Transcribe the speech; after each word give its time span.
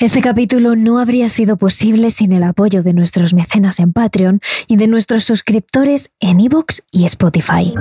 Este 0.00 0.20
capítulo 0.20 0.76
no 0.76 1.00
habría 1.00 1.28
sido 1.28 1.56
posible 1.56 2.12
sin 2.12 2.30
el 2.30 2.44
apoyo 2.44 2.84
de 2.84 2.94
nuestros 2.94 3.34
mecenas 3.34 3.80
en 3.80 3.92
Patreon 3.92 4.38
y 4.68 4.76
de 4.76 4.86
nuestros 4.86 5.24
suscriptores 5.24 6.12
en 6.20 6.38
iVoox 6.38 6.82
y 6.92 7.04
Spotify. 7.04 7.74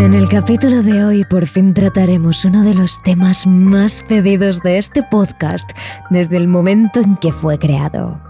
En 0.00 0.12
el 0.12 0.28
capítulo 0.28 0.82
de 0.82 1.02
hoy 1.02 1.24
por 1.24 1.46
fin 1.46 1.72
trataremos 1.72 2.44
uno 2.44 2.62
de 2.62 2.74
los 2.74 3.02
temas 3.02 3.46
más 3.46 4.04
pedidos 4.06 4.60
de 4.60 4.76
este 4.76 5.02
podcast 5.02 5.70
desde 6.10 6.36
el 6.36 6.46
momento 6.46 7.00
en 7.00 7.16
que 7.16 7.32
fue 7.32 7.58
creado. 7.58 8.20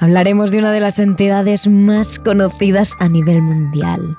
Hablaremos 0.00 0.50
de 0.50 0.58
una 0.58 0.72
de 0.72 0.80
las 0.80 0.98
entidades 0.98 1.66
más 1.66 2.18
conocidas 2.18 2.94
a 2.98 3.08
nivel 3.08 3.40
mundial, 3.40 4.18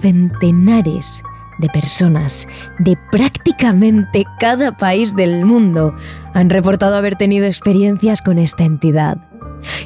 centenares 0.00 1.22
de 1.58 1.68
personas 1.70 2.46
de 2.78 2.98
prácticamente 3.10 4.24
cada 4.38 4.76
país 4.76 5.14
del 5.16 5.44
mundo 5.44 5.94
han 6.34 6.50
reportado 6.50 6.96
haber 6.96 7.16
tenido 7.16 7.46
experiencias 7.46 8.22
con 8.22 8.38
esta 8.38 8.64
entidad. 8.64 9.16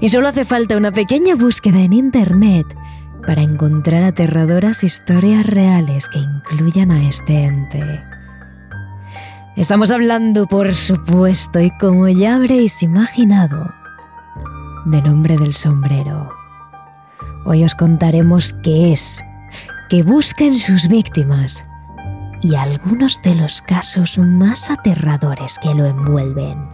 Y 0.00 0.08
solo 0.08 0.28
hace 0.28 0.44
falta 0.44 0.76
una 0.76 0.92
pequeña 0.92 1.34
búsqueda 1.34 1.80
en 1.80 1.92
Internet 1.92 2.66
para 3.26 3.42
encontrar 3.42 4.02
aterradoras 4.02 4.82
historias 4.82 5.46
reales 5.46 6.08
que 6.08 6.18
incluyan 6.18 6.90
a 6.90 7.08
este 7.08 7.44
ente. 7.44 8.02
Estamos 9.56 9.90
hablando, 9.90 10.46
por 10.46 10.74
supuesto, 10.74 11.60
y 11.60 11.70
como 11.78 12.08
ya 12.08 12.36
habréis 12.36 12.82
imaginado, 12.82 13.72
de 14.86 15.02
nombre 15.02 15.36
del 15.36 15.52
sombrero. 15.52 16.30
Hoy 17.44 17.64
os 17.64 17.74
contaremos 17.74 18.54
qué 18.62 18.92
es 18.92 19.22
que 19.90 20.04
busquen 20.04 20.54
sus 20.54 20.86
víctimas 20.86 21.66
y 22.42 22.54
algunos 22.54 23.20
de 23.22 23.34
los 23.34 23.60
casos 23.60 24.18
más 24.18 24.70
aterradores 24.70 25.58
que 25.60 25.74
lo 25.74 25.84
envuelven. 25.84 26.64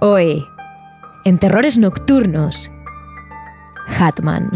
Hoy, 0.00 0.42
en 1.26 1.38
Terrores 1.38 1.76
Nocturnos, 1.76 2.70
Hatman. 3.98 4.50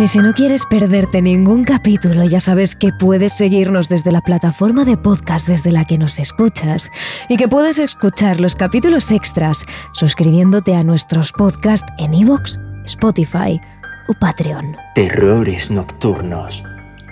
Y 0.00 0.08
si 0.08 0.18
no 0.18 0.32
quieres 0.32 0.64
perderte 0.68 1.22
ningún 1.22 1.62
capítulo, 1.62 2.24
ya 2.24 2.40
sabes 2.40 2.74
que 2.74 2.90
puedes 2.98 3.32
seguirnos 3.32 3.88
desde 3.88 4.10
la 4.10 4.22
plataforma 4.22 4.84
de 4.84 4.96
podcast 4.96 5.46
desde 5.46 5.70
la 5.70 5.84
que 5.84 5.98
nos 5.98 6.18
escuchas 6.18 6.90
y 7.28 7.36
que 7.36 7.46
puedes 7.46 7.78
escuchar 7.78 8.40
los 8.40 8.56
capítulos 8.56 9.12
extras 9.12 9.64
suscribiéndote 9.92 10.74
a 10.74 10.82
nuestros 10.82 11.30
podcasts 11.30 11.86
en 11.98 12.12
iVoox, 12.12 12.58
Spotify 12.86 13.60
o 14.08 14.14
Patreon. 14.14 14.76
Terrores 14.94 15.70
Nocturnos 15.70 16.64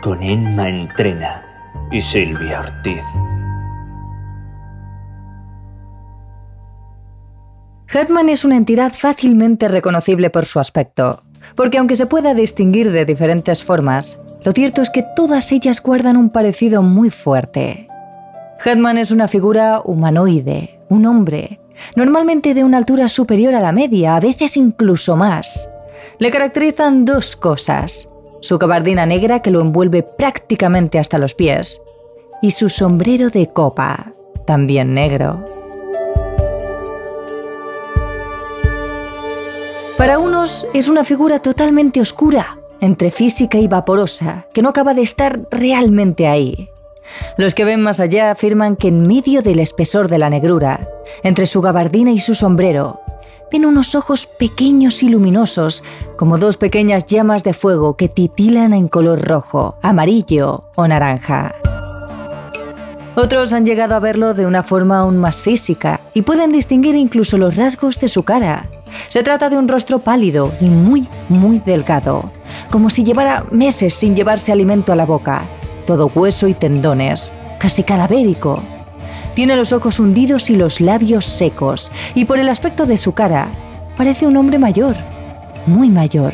con 0.02 0.22
Emma 0.22 0.68
Entrena 0.68 1.42
y 1.90 2.00
Silvia 2.00 2.60
Ortiz. 2.60 3.02
Hetman 7.92 8.30
es 8.30 8.44
una 8.44 8.56
entidad 8.56 8.92
fácilmente 8.92 9.68
reconocible 9.68 10.30
por 10.30 10.46
su 10.46 10.58
aspecto, 10.58 11.22
porque 11.54 11.78
aunque 11.78 11.96
se 11.96 12.06
pueda 12.06 12.34
distinguir 12.34 12.90
de 12.90 13.04
diferentes 13.04 13.62
formas, 13.62 14.18
lo 14.44 14.52
cierto 14.52 14.80
es 14.80 14.90
que 14.90 15.04
todas 15.14 15.52
ellas 15.52 15.82
guardan 15.82 16.16
un 16.16 16.30
parecido 16.30 16.82
muy 16.82 17.10
fuerte. 17.10 17.86
Hetman 18.64 18.96
es 18.98 19.10
una 19.10 19.28
figura 19.28 19.82
humanoide, 19.84 20.80
un 20.88 21.04
hombre, 21.06 21.60
normalmente 21.94 22.54
de 22.54 22.64
una 22.64 22.78
altura 22.78 23.08
superior 23.08 23.54
a 23.54 23.60
la 23.60 23.72
media, 23.72 24.16
a 24.16 24.20
veces 24.20 24.56
incluso 24.56 25.16
más. 25.16 25.68
Le 26.18 26.30
caracterizan 26.30 27.04
dos 27.04 27.36
cosas, 27.36 28.08
su 28.40 28.58
gabardina 28.58 29.06
negra 29.06 29.40
que 29.40 29.50
lo 29.50 29.60
envuelve 29.60 30.02
prácticamente 30.02 30.98
hasta 30.98 31.18
los 31.18 31.34
pies 31.34 31.80
y 32.42 32.50
su 32.50 32.68
sombrero 32.68 33.30
de 33.30 33.48
copa, 33.52 34.12
también 34.46 34.94
negro. 34.94 35.44
Para 39.96 40.18
unos 40.18 40.66
es 40.74 40.88
una 40.88 41.04
figura 41.04 41.38
totalmente 41.38 42.00
oscura, 42.00 42.58
entre 42.80 43.12
física 43.12 43.58
y 43.58 43.68
vaporosa, 43.68 44.46
que 44.52 44.60
no 44.60 44.70
acaba 44.70 44.94
de 44.94 45.02
estar 45.02 45.40
realmente 45.50 46.26
ahí. 46.26 46.68
Los 47.36 47.54
que 47.54 47.64
ven 47.64 47.80
más 47.80 48.00
allá 48.00 48.32
afirman 48.32 48.74
que 48.74 48.88
en 48.88 49.06
medio 49.06 49.42
del 49.42 49.60
espesor 49.60 50.08
de 50.08 50.18
la 50.18 50.30
negrura, 50.30 50.88
entre 51.22 51.46
su 51.46 51.60
gabardina 51.60 52.10
y 52.10 52.18
su 52.18 52.34
sombrero, 52.34 52.98
ven 53.52 53.66
unos 53.66 53.94
ojos 53.94 54.26
pequeños 54.26 55.02
y 55.02 55.10
luminosos, 55.10 55.84
como 56.16 56.38
dos 56.38 56.56
pequeñas 56.56 57.04
llamas 57.04 57.44
de 57.44 57.52
fuego 57.52 57.96
que 57.96 58.08
titilan 58.08 58.72
en 58.72 58.88
color 58.88 59.20
rojo, 59.20 59.76
amarillo 59.82 60.64
o 60.74 60.88
naranja. 60.88 61.54
Otros 63.14 63.52
han 63.52 63.66
llegado 63.66 63.94
a 63.94 63.98
verlo 63.98 64.32
de 64.32 64.46
una 64.46 64.62
forma 64.62 65.00
aún 65.00 65.18
más 65.18 65.42
física 65.42 66.00
y 66.14 66.22
pueden 66.22 66.50
distinguir 66.50 66.94
incluso 66.94 67.36
los 67.36 67.56
rasgos 67.56 68.00
de 68.00 68.08
su 68.08 68.22
cara. 68.22 68.64
Se 69.10 69.22
trata 69.22 69.50
de 69.50 69.58
un 69.58 69.68
rostro 69.68 69.98
pálido 69.98 70.50
y 70.60 70.64
muy, 70.64 71.06
muy 71.28 71.58
delgado, 71.58 72.32
como 72.70 72.88
si 72.88 73.04
llevara 73.04 73.44
meses 73.50 73.92
sin 73.92 74.16
llevarse 74.16 74.50
alimento 74.50 74.92
a 74.92 74.96
la 74.96 75.04
boca, 75.04 75.42
todo 75.86 76.10
hueso 76.14 76.48
y 76.48 76.54
tendones, 76.54 77.30
casi 77.58 77.82
cadavérico. 77.82 78.62
Tiene 79.34 79.56
los 79.56 79.72
ojos 79.72 79.98
hundidos 79.98 80.50
y 80.50 80.56
los 80.56 80.80
labios 80.80 81.24
secos, 81.24 81.90
y 82.14 82.26
por 82.26 82.38
el 82.38 82.48
aspecto 82.48 82.86
de 82.86 82.96
su 82.96 83.12
cara, 83.12 83.48
parece 83.96 84.26
un 84.26 84.36
hombre 84.36 84.58
mayor, 84.58 84.94
muy 85.66 85.88
mayor, 85.88 86.32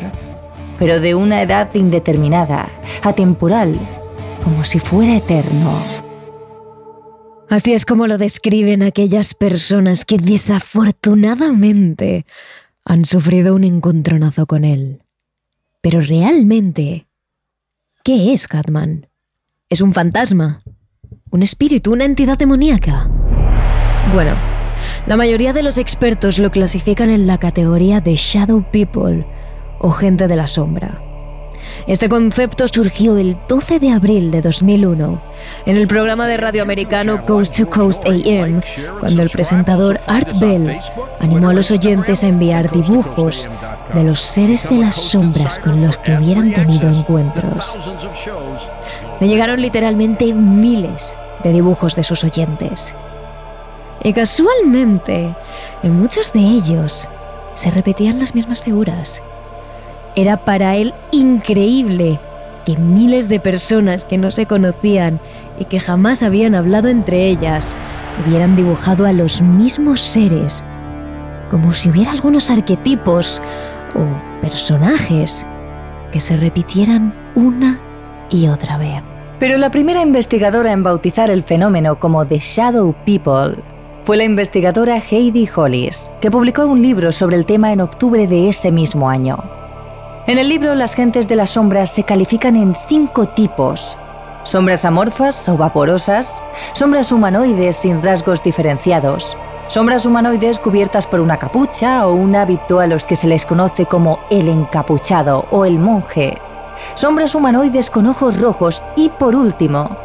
pero 0.77 0.99
de 0.99 1.15
una 1.15 1.41
edad 1.41 1.73
indeterminada, 1.73 2.69
atemporal, 3.01 3.79
como 4.43 4.63
si 4.63 4.79
fuera 4.79 5.17
eterno. 5.17 5.71
Así 7.49 7.73
es 7.73 7.85
como 7.85 8.05
lo 8.05 8.17
describen 8.17 8.83
aquellas 8.83 9.33
personas 9.33 10.05
que 10.05 10.17
desafortunadamente 10.17 12.25
han 12.85 13.05
sufrido 13.05 13.55
un 13.55 13.63
encontronazo 13.63 14.45
con 14.45 14.65
él. 14.65 15.01
Pero 15.81 16.01
realmente, 16.01 17.07
¿qué 18.03 18.33
es 18.33 18.47
Catman? 18.47 19.07
¿Es 19.69 19.81
un 19.81 19.93
fantasma? 19.93 20.61
¿Un 21.31 21.43
espíritu? 21.43 21.93
¿Una 21.93 22.05
entidad 22.05 22.39
demoníaca? 22.39 23.07
Bueno, 24.11 24.33
la 25.05 25.15
mayoría 25.15 25.53
de 25.53 25.61
los 25.61 25.77
expertos 25.77 26.39
lo 26.39 26.49
clasifican 26.49 27.11
en 27.11 27.27
la 27.27 27.37
categoría 27.37 28.01
de 28.01 28.15
Shadow 28.15 28.65
People 28.71 29.27
o 29.79 29.91
gente 29.91 30.27
de 30.27 30.35
la 30.35 30.47
sombra. 30.47 31.08
Este 31.87 32.09
concepto 32.09 32.67
surgió 32.67 33.17
el 33.17 33.37
12 33.47 33.79
de 33.79 33.91
abril 33.91 34.31
de 34.31 34.41
2001 34.41 35.21
en 35.65 35.77
el 35.77 35.87
programa 35.87 36.27
de 36.27 36.37
radio 36.37 36.61
americano 36.61 37.25
Coast 37.25 37.57
to 37.57 37.69
Coast 37.69 38.05
AM, 38.05 38.61
cuando 38.99 39.23
el 39.23 39.29
presentador 39.29 39.99
Art 40.07 40.31
Bell 40.39 40.79
animó 41.19 41.49
a 41.49 41.53
los 41.53 41.71
oyentes 41.71 42.23
a 42.23 42.27
enviar 42.27 42.69
dibujos 42.71 43.49
de 43.93 44.03
los 44.03 44.19
seres 44.19 44.69
de 44.69 44.77
las 44.77 44.95
sombras 44.95 45.59
con 45.59 45.81
los 45.81 45.97
que 45.99 46.15
hubieran 46.15 46.53
tenido 46.53 46.89
encuentros. 46.89 47.77
Le 49.19 49.27
llegaron 49.27 49.61
literalmente 49.61 50.33
miles 50.33 51.17
de 51.43 51.53
dibujos 51.53 51.95
de 51.95 52.03
sus 52.03 52.23
oyentes. 52.23 52.95
Y 54.03 54.13
casualmente, 54.13 55.35
en 55.83 55.99
muchos 55.99 56.31
de 56.31 56.39
ellos 56.39 57.07
se 57.53 57.71
repetían 57.71 58.19
las 58.19 58.35
mismas 58.35 58.61
figuras. 58.61 59.21
Era 60.15 60.43
para 60.43 60.75
él 60.75 60.93
increíble 61.11 62.19
que 62.65 62.77
miles 62.77 63.29
de 63.29 63.39
personas 63.39 64.05
que 64.05 64.17
no 64.17 64.31
se 64.31 64.45
conocían 64.45 65.19
y 65.59 65.65
que 65.65 65.79
jamás 65.79 66.23
habían 66.23 66.55
hablado 66.55 66.87
entre 66.87 67.27
ellas 67.27 67.75
hubieran 68.25 68.55
dibujado 68.55 69.05
a 69.05 69.13
los 69.13 69.41
mismos 69.41 70.01
seres, 70.01 70.63
como 71.49 71.73
si 71.73 71.89
hubiera 71.89 72.11
algunos 72.11 72.49
arquetipos 72.49 73.41
o 73.95 74.41
personajes 74.41 75.45
que 76.11 76.19
se 76.19 76.35
repitieran 76.37 77.13
una 77.35 77.79
y 78.29 78.47
otra 78.47 78.77
vez. 78.77 79.03
Pero 79.39 79.57
la 79.57 79.71
primera 79.71 80.01
investigadora 80.01 80.73
en 80.73 80.83
bautizar 80.83 81.29
el 81.29 81.43
fenómeno 81.43 81.97
como 81.97 82.25
The 82.25 82.39
Shadow 82.39 82.93
People 83.05 83.63
fue 84.03 84.17
la 84.17 84.23
investigadora 84.23 84.97
Heidi 84.97 85.47
Hollis, 85.55 86.11
que 86.19 86.31
publicó 86.31 86.65
un 86.65 86.81
libro 86.81 87.11
sobre 87.11 87.37
el 87.37 87.45
tema 87.45 87.71
en 87.71 87.81
octubre 87.81 88.27
de 88.27 88.49
ese 88.49 88.71
mismo 88.71 89.09
año. 89.09 89.58
En 90.29 90.37
el 90.37 90.47
libro, 90.47 90.75
las 90.75 90.93
gentes 90.93 91.27
de 91.27 91.35
las 91.35 91.49
sombras 91.49 91.89
se 91.89 92.03
califican 92.03 92.55
en 92.55 92.75
cinco 92.87 93.25
tipos. 93.29 93.97
Sombras 94.43 94.85
amorfas 94.85 95.49
o 95.49 95.57
vaporosas, 95.57 96.39
sombras 96.73 97.11
humanoides 97.11 97.77
sin 97.77 98.03
rasgos 98.03 98.43
diferenciados, 98.43 99.35
sombras 99.69 100.05
humanoides 100.05 100.59
cubiertas 100.59 101.07
por 101.07 101.19
una 101.19 101.39
capucha 101.39 102.05
o 102.05 102.13
un 102.13 102.35
hábito 102.35 102.79
a 102.79 102.85
los 102.85 103.07
que 103.07 103.15
se 103.15 103.27
les 103.27 103.43
conoce 103.43 103.87
como 103.87 104.19
el 104.29 104.49
encapuchado 104.49 105.47
o 105.49 105.65
el 105.65 105.79
monje, 105.79 106.37
sombras 106.93 107.33
humanoides 107.33 107.89
con 107.89 108.05
ojos 108.05 108.39
rojos 108.39 108.83
y 108.95 109.09
por 109.09 109.35
último, 109.35 109.97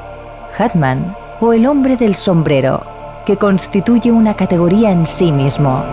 Hatman 0.56 1.14
o 1.42 1.52
el 1.52 1.66
hombre 1.66 1.98
del 1.98 2.14
sombrero, 2.14 2.82
que 3.26 3.36
constituye 3.36 4.10
una 4.10 4.34
categoría 4.34 4.90
en 4.90 5.04
sí 5.04 5.32
mismo. 5.32 5.84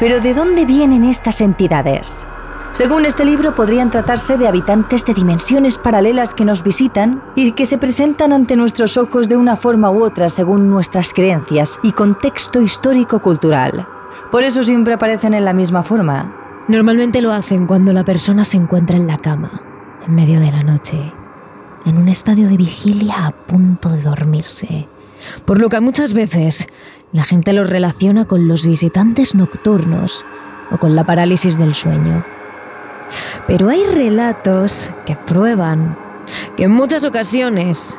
Pero 0.00 0.18
¿de 0.18 0.32
dónde 0.32 0.64
vienen 0.64 1.04
estas 1.04 1.42
entidades? 1.42 2.26
Según 2.72 3.04
este 3.04 3.26
libro, 3.26 3.54
podrían 3.54 3.90
tratarse 3.90 4.38
de 4.38 4.48
habitantes 4.48 5.04
de 5.04 5.12
dimensiones 5.12 5.76
paralelas 5.76 6.32
que 6.32 6.46
nos 6.46 6.64
visitan 6.64 7.22
y 7.34 7.52
que 7.52 7.66
se 7.66 7.76
presentan 7.76 8.32
ante 8.32 8.56
nuestros 8.56 8.96
ojos 8.96 9.28
de 9.28 9.36
una 9.36 9.56
forma 9.56 9.90
u 9.90 10.02
otra 10.02 10.30
según 10.30 10.70
nuestras 10.70 11.12
creencias 11.12 11.78
y 11.82 11.92
contexto 11.92 12.62
histórico-cultural. 12.62 13.86
Por 14.30 14.42
eso 14.42 14.62
siempre 14.64 14.94
aparecen 14.94 15.34
en 15.34 15.44
la 15.44 15.52
misma 15.52 15.82
forma. 15.82 16.32
Normalmente 16.66 17.20
lo 17.20 17.32
hacen 17.32 17.66
cuando 17.66 17.92
la 17.92 18.04
persona 18.04 18.44
se 18.44 18.56
encuentra 18.56 18.96
en 18.96 19.06
la 19.06 19.18
cama, 19.18 19.60
en 20.06 20.14
medio 20.14 20.40
de 20.40 20.50
la 20.50 20.62
noche, 20.62 21.12
en 21.84 21.98
un 21.98 22.08
estadio 22.08 22.48
de 22.48 22.56
vigilia 22.56 23.26
a 23.26 23.32
punto 23.32 23.90
de 23.90 24.00
dormirse. 24.00 24.88
Por 25.44 25.60
lo 25.60 25.68
que 25.68 25.80
muchas 25.80 26.14
veces 26.14 26.66
la 27.12 27.24
gente 27.24 27.52
los 27.52 27.68
relaciona 27.68 28.24
con 28.24 28.46
los 28.46 28.64
visitantes 28.64 29.34
nocturnos 29.34 30.24
o 30.70 30.78
con 30.78 30.94
la 30.94 31.04
parálisis 31.04 31.58
del 31.58 31.74
sueño. 31.74 32.24
Pero 33.46 33.68
hay 33.68 33.82
relatos 33.84 34.90
que 35.06 35.16
prueban 35.16 35.96
que 36.56 36.64
en 36.64 36.70
muchas 36.70 37.04
ocasiones 37.04 37.98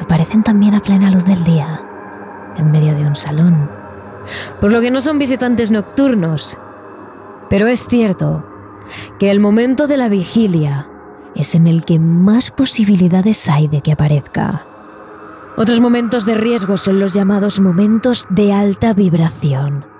aparecen 0.00 0.42
también 0.42 0.74
a 0.74 0.80
plena 0.80 1.10
luz 1.10 1.24
del 1.24 1.42
día, 1.42 1.80
en 2.56 2.70
medio 2.70 2.94
de 2.94 3.06
un 3.06 3.16
salón. 3.16 3.68
Por 4.60 4.70
lo 4.70 4.80
que 4.80 4.90
no 4.90 5.02
son 5.02 5.18
visitantes 5.18 5.70
nocturnos. 5.70 6.56
Pero 7.48 7.66
es 7.66 7.86
cierto 7.86 8.44
que 9.18 9.30
el 9.30 9.40
momento 9.40 9.86
de 9.86 9.96
la 9.96 10.08
vigilia 10.08 10.88
es 11.34 11.54
en 11.54 11.66
el 11.66 11.84
que 11.84 11.98
más 11.98 12.50
posibilidades 12.50 13.48
hay 13.48 13.68
de 13.68 13.80
que 13.80 13.92
aparezca. 13.92 14.64
Otros 15.56 15.80
momentos 15.80 16.26
de 16.26 16.34
riesgo 16.34 16.76
son 16.76 17.00
los 17.00 17.14
llamados 17.14 17.60
momentos 17.60 18.26
de 18.30 18.52
alta 18.52 18.92
vibración 18.92 19.96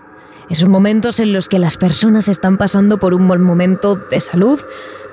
esos 0.49 0.69
momentos 0.69 1.19
en 1.19 1.33
los 1.33 1.49
que 1.49 1.59
las 1.59 1.77
personas 1.77 2.29
están 2.29 2.57
pasando 2.57 2.99
por 2.99 3.15
un 3.15 3.27
buen 3.27 3.43
momento 3.43 3.97
de 3.97 4.21
salud, 4.21 4.61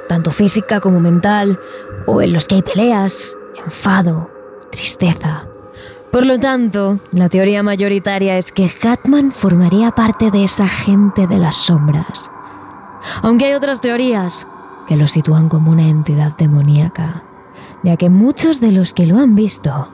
tanto 0.08 0.32
física 0.32 0.80
como 0.80 1.00
mental, 1.00 1.60
o 2.06 2.22
en 2.22 2.34
los 2.34 2.48
que 2.48 2.56
hay 2.56 2.62
peleas, 2.62 3.36
enfado, 3.66 4.30
tristeza. 4.72 5.48
Por 6.12 6.26
lo 6.26 6.40
tanto, 6.40 7.00
la 7.12 7.30
teoría 7.30 7.64
mayoritaria 7.64 8.38
es 8.38 8.52
que 8.52 8.70
Hatman 8.84 9.32
formaría 9.32 9.90
parte 9.92 10.30
de 10.30 10.44
esa 10.44 10.68
gente 10.68 11.26
de 11.26 11.40
las 11.40 11.56
sombras. 11.56 12.30
Aunque 13.24 13.46
hay 13.46 13.54
otras 13.54 13.82
teorías 13.82 14.46
que 14.88 14.96
lo 14.96 15.08
sitúan 15.08 15.50
como 15.50 15.72
una 15.72 15.88
entidad 15.88 16.38
demoníaca, 16.38 17.24
ya 17.82 17.98
que 17.98 18.12
muchos 18.12 18.62
de 18.62 18.72
los 18.72 18.94
que 18.94 19.08
lo 19.08 19.18
han 19.18 19.34
visto 19.34 19.88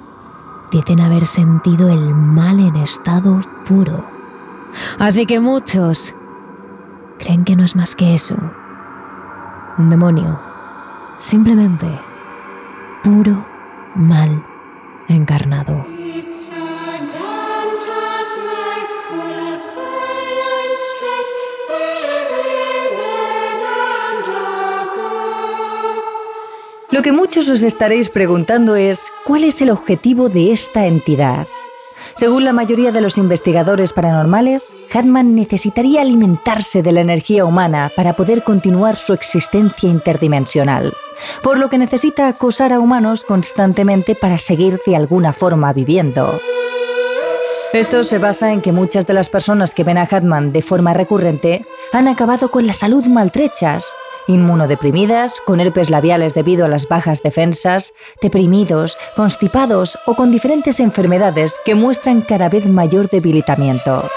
dicen 0.72 1.02
haber 1.02 1.26
sentido 1.26 1.90
el 1.90 2.14
mal 2.14 2.60
en 2.60 2.76
estado 2.78 3.42
puro 3.68 4.20
Así 4.98 5.26
que 5.26 5.40
muchos 5.40 6.16
creen 7.18 7.44
que 7.44 7.56
no 7.56 7.64
es 7.64 7.76
más 7.76 7.96
que 7.96 8.14
eso. 8.14 8.36
Un 9.78 9.90
demonio. 9.90 10.40
Simplemente 11.20 11.88
puro 13.04 13.46
mal 13.96 14.44
encarnado. 15.08 15.86
Lo 27.00 27.04
que 27.04 27.14
muchos 27.14 27.48
os 27.48 27.64
estaréis 27.64 28.10
preguntando 28.10 28.76
es, 28.76 29.10
¿cuál 29.24 29.46
es 29.46 29.62
el 29.62 29.70
objetivo 29.70 30.28
de 30.28 30.52
esta 30.52 30.86
entidad? 30.86 31.48
Según 32.16 32.44
la 32.44 32.52
mayoría 32.52 32.92
de 32.92 33.00
los 33.00 33.18
investigadores 33.18 33.94
paranormales, 33.94 34.76
Hartman 34.92 35.34
necesitaría 35.34 36.02
alimentarse 36.02 36.84
de 36.84 36.92
la 36.92 37.00
energía 37.00 37.46
humana 37.46 37.90
para 37.96 38.18
poder 38.18 38.44
continuar 38.44 38.98
su 38.98 39.14
existencia 39.14 39.88
interdimensional, 39.88 40.92
por 41.42 41.58
lo 41.58 41.70
que 41.70 41.78
necesita 41.78 42.28
acosar 42.28 42.74
a 42.74 42.82
humanos 42.82 43.24
constantemente 43.24 44.14
para 44.14 44.38
seguir 44.38 44.82
de 44.86 44.98
alguna 44.98 45.32
forma 45.32 45.72
viviendo. 45.72 46.38
Esto 47.72 48.04
se 48.04 48.18
basa 48.18 48.52
en 48.52 48.60
que 48.60 48.74
muchas 48.74 49.08
de 49.08 49.14
las 49.14 49.30
personas 49.30 49.74
que 49.74 49.86
ven 49.86 50.00
a 50.00 50.04
Hatman 50.12 50.52
de 50.52 50.64
forma 50.64 50.94
recurrente 50.94 51.66
han 51.94 52.10
acabado 52.10 52.52
con 52.52 52.68
la 52.68 52.74
salud 52.74 53.06
maltrechas 53.06 53.96
inmunodeprimidas, 54.30 55.42
con 55.42 55.60
herpes 55.60 55.90
labiales 55.90 56.36
debido 56.36 56.66
a 56.66 56.70
las 56.70 56.88
bajas 56.88 57.24
defensas, 57.24 57.94
deprimidos, 58.22 58.98
constipados 59.16 59.98
o 60.06 60.14
con 60.14 60.32
diferentes 60.32 60.80
enfermedades 60.80 61.60
que 61.66 61.76
muestran 61.76 62.22
cada 62.22 62.48
vez 62.48 62.68
mayor 62.68 63.10
debilitamiento. 63.10 64.08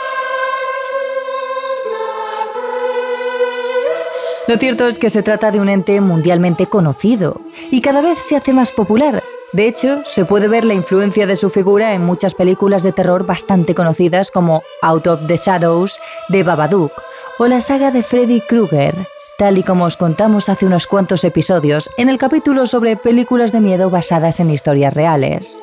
Lo 4.49 4.57
cierto 4.59 4.87
es 4.87 4.99
que 4.99 5.09
se 5.09 5.23
trata 5.23 5.51
de 5.51 5.61
un 5.61 5.69
ente 5.69 6.01
mundialmente 6.01 6.67
conocido 6.67 7.41
y 7.71 7.81
cada 7.81 8.03
vez 8.03 8.19
se 8.19 8.37
hace 8.37 8.53
más 8.53 8.71
popular. 8.71 9.23
De 9.53 9.67
hecho, 9.67 10.03
se 10.05 10.25
puede 10.25 10.49
ver 10.49 10.65
la 10.65 10.75
influencia 10.75 11.27
de 11.27 11.37
su 11.37 11.49
figura 11.49 11.95
en 11.95 12.05
muchas 12.05 12.35
películas 12.35 12.83
de 12.83 12.93
terror 12.93 13.25
bastante 13.25 13.75
conocidas 13.75 14.31
como 14.31 14.63
Out 14.83 15.07
of 15.07 15.27
the 15.27 15.37
Shadows 15.37 15.99
de 16.29 16.43
Babadook 16.43 16.93
o 17.39 17.47
la 17.47 17.61
saga 17.61 17.91
de 17.91 18.03
Freddy 18.03 18.41
Krueger 18.41 18.95
tal 19.43 19.59
y 19.59 19.65
como 19.65 19.87
os 19.87 19.97
contamos 19.97 20.49
hace 20.49 20.67
unos 20.67 20.87
cuantos 20.87 21.25
episodios 21.25 21.91
en 21.97 22.09
el 22.09 22.17
capítulo 22.17 22.65
sobre 22.65 22.95
películas 22.95 23.51
de 23.51 23.61
miedo 23.61 23.91
basadas 23.91 24.39
en 24.39 24.53
historias 24.53 24.95
reales. 24.95 25.61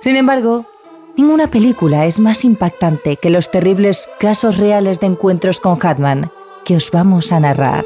Sin 0.00 0.16
embargo, 0.16 0.64
ninguna 1.14 1.48
película 1.48 2.06
es 2.06 2.18
más 2.18 2.46
impactante 2.46 3.16
que 3.16 3.28
los 3.28 3.50
terribles 3.50 4.08
casos 4.18 4.56
reales 4.56 5.00
de 5.00 5.06
encuentros 5.08 5.60
con 5.60 5.78
Hatman 5.82 6.30
que 6.64 6.76
os 6.76 6.90
vamos 6.90 7.30
a 7.30 7.40
narrar. 7.40 7.84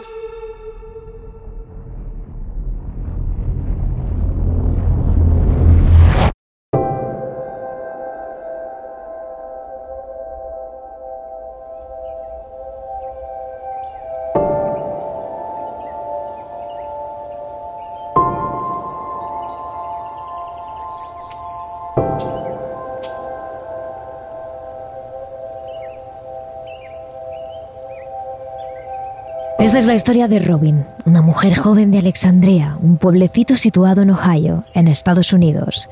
Es 29.82 29.88
la 29.88 29.94
historia 29.96 30.28
de 30.28 30.38
Robin, 30.38 30.86
una 31.06 31.22
mujer 31.22 31.56
joven 31.56 31.90
de 31.90 31.98
Alexandria, 31.98 32.76
un 32.80 32.98
pueblecito 32.98 33.56
situado 33.56 34.02
en 34.02 34.10
Ohio, 34.10 34.62
en 34.74 34.86
Estados 34.86 35.32
Unidos, 35.32 35.88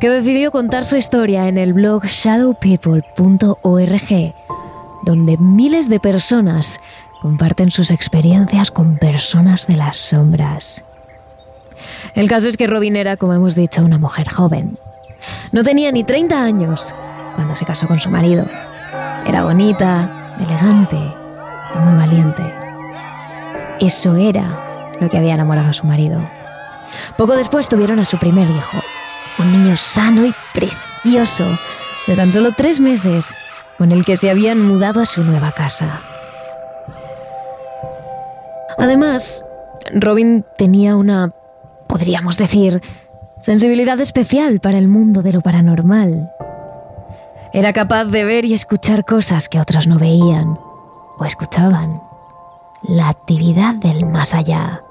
que 0.00 0.10
decidió 0.10 0.50
contar 0.50 0.84
su 0.84 0.96
historia 0.96 1.46
en 1.46 1.56
el 1.56 1.72
blog 1.72 2.06
shadowpeople.org, 2.06 4.34
donde 5.04 5.36
miles 5.38 5.88
de 5.88 6.00
personas 6.00 6.80
comparten 7.22 7.70
sus 7.70 7.92
experiencias 7.92 8.72
con 8.72 8.98
personas 8.98 9.68
de 9.68 9.76
las 9.76 9.96
sombras. 9.96 10.82
El 12.16 12.28
caso 12.28 12.48
es 12.48 12.56
que 12.56 12.66
Robin 12.66 12.96
era, 12.96 13.16
como 13.16 13.34
hemos 13.34 13.54
dicho, 13.54 13.84
una 13.84 13.98
mujer 13.98 14.28
joven. 14.28 14.68
No 15.52 15.62
tenía 15.62 15.92
ni 15.92 16.02
30 16.02 16.42
años 16.42 16.92
cuando 17.36 17.54
se 17.54 17.64
casó 17.64 17.86
con 17.86 18.00
su 18.00 18.10
marido. 18.10 18.44
Era 19.24 19.44
bonita, 19.44 20.34
elegante 20.40 20.96
y 20.96 21.78
muy 21.78 21.96
valiente. 21.96 22.59
Eso 23.80 24.14
era 24.14 24.96
lo 25.00 25.08
que 25.08 25.16
había 25.16 25.34
enamorado 25.34 25.70
a 25.70 25.72
su 25.72 25.86
marido. 25.86 26.20
Poco 27.16 27.34
después 27.34 27.66
tuvieron 27.66 27.98
a 27.98 28.04
su 28.04 28.18
primer 28.18 28.48
hijo, 28.48 28.78
un 29.38 29.52
niño 29.52 29.74
sano 29.78 30.26
y 30.26 30.34
precioso, 30.52 31.46
de 32.06 32.14
tan 32.14 32.30
solo 32.30 32.50
tres 32.54 32.78
meses, 32.78 33.26
con 33.78 33.90
el 33.90 34.04
que 34.04 34.18
se 34.18 34.28
habían 34.28 34.60
mudado 34.60 35.00
a 35.00 35.06
su 35.06 35.24
nueva 35.24 35.52
casa. 35.52 36.02
Además, 38.76 39.44
Robin 39.94 40.44
tenía 40.58 40.96
una, 40.96 41.32
podríamos 41.86 42.36
decir, 42.36 42.82
sensibilidad 43.38 43.98
especial 44.00 44.60
para 44.60 44.76
el 44.76 44.88
mundo 44.88 45.22
de 45.22 45.32
lo 45.32 45.40
paranormal. 45.40 46.30
Era 47.54 47.72
capaz 47.72 48.04
de 48.04 48.24
ver 48.24 48.44
y 48.44 48.52
escuchar 48.52 49.06
cosas 49.06 49.48
que 49.48 49.58
otros 49.58 49.86
no 49.86 49.98
veían 49.98 50.58
o 51.18 51.24
escuchaban 51.24 52.09
la 52.82 53.08
actividad 53.08 53.74
del 53.74 54.06
más 54.06 54.34
allá. 54.34 54.82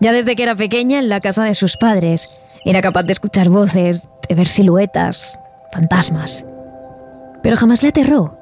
Ya 0.00 0.12
desde 0.12 0.36
que 0.36 0.42
era 0.42 0.54
pequeña, 0.54 0.98
en 0.98 1.08
la 1.08 1.20
casa 1.20 1.44
de 1.44 1.54
sus 1.54 1.76
padres, 1.76 2.28
era 2.64 2.82
capaz 2.82 3.04
de 3.04 3.12
escuchar 3.12 3.48
voces, 3.48 4.06
de 4.28 4.34
ver 4.34 4.46
siluetas, 4.46 5.38
fantasmas. 5.72 6.44
Pero 7.42 7.56
jamás 7.56 7.82
le 7.82 7.88
aterró. 7.88 8.36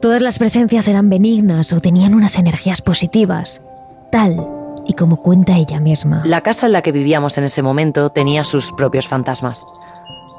Todas 0.00 0.22
las 0.22 0.38
presencias 0.38 0.88
eran 0.88 1.10
benignas 1.10 1.72
o 1.72 1.80
tenían 1.80 2.14
unas 2.14 2.38
energías 2.38 2.82
positivas, 2.82 3.62
tal 4.10 4.46
y 4.86 4.94
como 4.94 5.18
cuenta 5.18 5.56
ella 5.56 5.80
misma. 5.80 6.22
La 6.24 6.40
casa 6.40 6.66
en 6.66 6.72
la 6.72 6.82
que 6.82 6.92
vivíamos 6.92 7.38
en 7.38 7.44
ese 7.44 7.62
momento 7.62 8.10
tenía 8.10 8.44
sus 8.44 8.72
propios 8.72 9.06
fantasmas. 9.06 9.62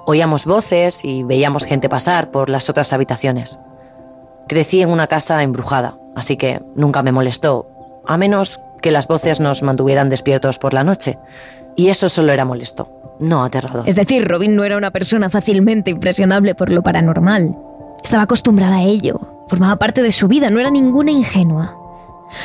Oíamos 0.06 0.46
voces 0.46 1.06
y 1.06 1.24
veíamos 1.24 1.66
gente 1.66 1.88
pasar 1.88 2.30
por 2.32 2.50
las 2.50 2.70
otras 2.70 2.92
habitaciones. 2.92 3.60
Crecí 4.48 4.82
en 4.82 4.90
una 4.90 5.08
casa 5.08 5.42
embrujada, 5.44 5.96
así 6.16 6.38
que 6.38 6.62
nunca 6.76 7.02
me 7.04 7.12
molestó, 7.12 7.68
a 8.06 8.18
menos 8.18 8.60
que 8.82 8.92
las 8.92 9.08
voces 9.08 9.40
nos 9.40 9.64
mantuvieran 9.64 10.10
despiertos 10.10 10.60
por 10.60 10.74
la 10.74 10.84
noche. 10.84 11.18
Y 11.76 11.88
eso 11.88 12.10
solo 12.10 12.34
era 12.34 12.46
molesto, 12.46 12.88
no 13.20 13.44
aterrador. 13.44 13.88
Es 13.88 13.96
decir, 13.96 14.28
Robin 14.28 14.56
no 14.56 14.64
era 14.64 14.78
una 14.78 14.92
persona 14.92 15.30
fácilmente 15.30 15.90
impresionable 15.90 16.54
por 16.54 16.70
lo 16.70 16.84
paranormal. 16.84 17.50
Estaba 18.04 18.24
acostumbrada 18.24 18.78
a 18.78 18.84
ello, 18.84 19.20
formaba 19.48 19.78
parte 19.78 20.04
de 20.04 20.12
su 20.12 20.28
vida, 20.28 20.50
no 20.50 20.60
era 20.60 20.70
ninguna 20.70 21.12
ingenua. 21.12 21.78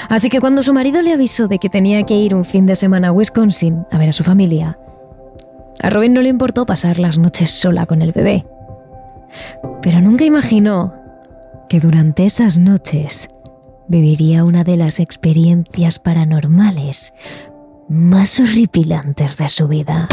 Así 0.09 0.29
que 0.29 0.41
cuando 0.41 0.63
su 0.63 0.73
marido 0.73 1.03
le 1.03 1.13
avisó 1.13 1.49
de 1.49 1.59
que 1.59 1.69
tenía 1.69 2.03
que 2.05 2.15
ir 2.15 2.35
un 2.35 2.45
fin 2.45 2.67
de 2.67 2.77
semana 2.77 3.09
a 3.09 3.13
Wisconsin 3.13 3.87
a 3.91 3.99
ver 3.99 4.11
a 4.11 4.13
su 4.13 4.23
familia, 4.23 4.79
a 5.81 5.91
Robin 5.91 6.13
no 6.13 6.21
le 6.23 6.29
importó 6.29 6.67
pasar 6.67 6.99
las 6.99 7.19
noches 7.19 7.51
sola 7.51 7.87
con 7.87 8.03
el 8.03 8.13
bebé. 8.13 8.47
Pero 9.83 10.01
nunca 10.01 10.25
imaginó 10.25 10.95
que 11.69 11.81
durante 11.81 12.25
esas 12.25 12.59
noches 12.59 13.29
viviría 13.89 14.45
una 14.45 14.65
de 14.65 14.77
las 14.77 15.01
experiencias 15.01 15.99
paranormales 15.99 17.13
más 17.89 18.41
horripilantes 18.41 19.37
de 19.37 19.49
su 19.49 19.69
vida. 19.69 20.09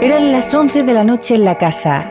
Eran 0.00 0.32
las 0.32 0.54
11 0.54 0.84
de 0.84 0.92
la 0.94 1.04
noche 1.04 1.34
en 1.34 1.44
la 1.44 1.58
casa. 1.58 2.10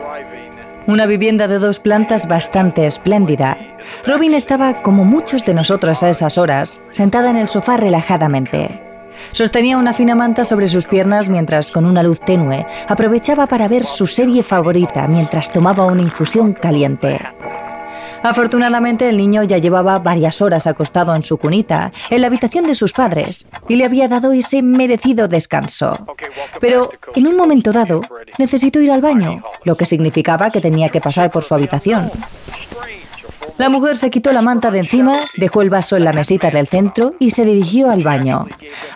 Una 0.86 1.06
vivienda 1.06 1.48
de 1.48 1.58
dos 1.58 1.80
plantas 1.80 2.28
bastante 2.28 2.86
espléndida. 2.86 3.58
Robin 4.06 4.34
estaba, 4.34 4.82
como 4.82 5.04
muchos 5.04 5.44
de 5.44 5.54
nosotros 5.54 6.02
a 6.02 6.08
esas 6.08 6.38
horas, 6.38 6.80
sentada 6.90 7.30
en 7.30 7.36
el 7.36 7.48
sofá 7.48 7.76
relajadamente. 7.76 8.87
Sostenía 9.32 9.78
una 9.78 9.94
fina 9.94 10.14
manta 10.14 10.44
sobre 10.44 10.68
sus 10.68 10.86
piernas 10.86 11.28
mientras, 11.28 11.70
con 11.70 11.84
una 11.84 12.02
luz 12.02 12.20
tenue, 12.20 12.66
aprovechaba 12.88 13.46
para 13.46 13.68
ver 13.68 13.84
su 13.84 14.06
serie 14.06 14.42
favorita 14.42 15.06
mientras 15.06 15.52
tomaba 15.52 15.86
una 15.86 16.02
infusión 16.02 16.52
caliente. 16.54 17.18
Afortunadamente 18.22 19.08
el 19.08 19.16
niño 19.16 19.44
ya 19.44 19.58
llevaba 19.58 19.98
varias 19.98 20.42
horas 20.42 20.66
acostado 20.66 21.14
en 21.14 21.22
su 21.22 21.36
cunita, 21.36 21.92
en 22.10 22.20
la 22.20 22.26
habitación 22.26 22.66
de 22.66 22.74
sus 22.74 22.92
padres, 22.92 23.46
y 23.68 23.76
le 23.76 23.84
había 23.84 24.08
dado 24.08 24.32
ese 24.32 24.62
merecido 24.62 25.28
descanso. 25.28 26.06
Pero 26.60 26.90
en 27.14 27.26
un 27.26 27.36
momento 27.36 27.72
dado 27.72 28.00
necesitó 28.38 28.80
ir 28.80 28.90
al 28.90 29.00
baño, 29.00 29.42
lo 29.64 29.76
que 29.76 29.86
significaba 29.86 30.50
que 30.50 30.60
tenía 30.60 30.88
que 30.88 31.00
pasar 31.00 31.30
por 31.30 31.44
su 31.44 31.54
habitación. 31.54 32.10
La 33.58 33.68
mujer 33.68 33.96
se 33.96 34.10
quitó 34.10 34.30
la 34.30 34.40
manta 34.40 34.70
de 34.70 34.78
encima, 34.78 35.14
dejó 35.36 35.62
el 35.62 35.70
vaso 35.70 35.96
en 35.96 36.04
la 36.04 36.12
mesita 36.12 36.50
del 36.50 36.68
centro 36.68 37.14
y 37.18 37.30
se 37.30 37.44
dirigió 37.44 37.90
al 37.90 38.04
baño. 38.04 38.46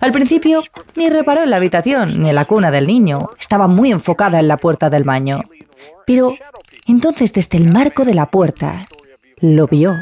Al 0.00 0.12
principio, 0.12 0.62
ni 0.95 1.09
reparó 1.09 1.42
en 1.42 1.50
la 1.50 1.57
habitación 1.57 2.23
ni 2.23 2.28
en 2.28 2.37
la 2.37 2.45
cuna 2.45 2.71
del 2.71 2.87
niño. 2.87 3.31
Estaba 3.40 3.66
muy 3.66 3.90
enfocada 3.90 4.38
en 4.38 4.47
la 4.47 4.57
puerta 4.57 4.88
del 4.88 5.02
baño. 5.02 5.40
Pero 6.07 6.37
entonces 6.87 7.33
desde 7.33 7.59
el 7.59 7.73
marco 7.73 8.04
de 8.04 8.14
la 8.14 8.26
puerta, 8.26 8.73
lo 9.40 9.66
vio. 9.66 9.97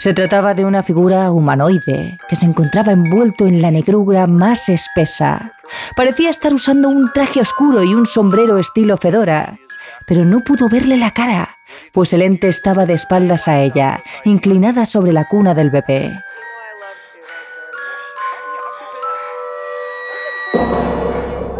Se 0.00 0.12
trataba 0.12 0.52
de 0.52 0.64
una 0.64 0.82
figura 0.82 1.30
humanoide 1.30 2.18
que 2.28 2.36
se 2.36 2.44
encontraba 2.44 2.92
envuelto 2.92 3.46
en 3.46 3.62
la 3.62 3.70
negrura 3.70 4.26
más 4.26 4.68
espesa. 4.68 5.52
Parecía 5.96 6.28
estar 6.28 6.52
usando 6.52 6.88
un 6.88 7.10
traje 7.12 7.40
oscuro 7.40 7.82
y 7.84 7.94
un 7.94 8.04
sombrero 8.04 8.58
estilo 8.58 8.96
fedora, 8.96 9.58
pero 10.06 10.24
no 10.24 10.40
pudo 10.40 10.68
verle 10.68 10.96
la 10.96 11.12
cara 11.12 11.58
pues 11.92 12.12
el 12.12 12.22
ente 12.22 12.48
estaba 12.48 12.86
de 12.86 12.94
espaldas 12.94 13.48
a 13.48 13.60
ella, 13.60 14.02
inclinada 14.24 14.86
sobre 14.86 15.12
la 15.12 15.26
cuna 15.26 15.54
del 15.54 15.70
bebé. 15.70 16.12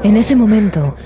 En 0.03 0.17
ese 0.17 0.35
momento, 0.35 0.97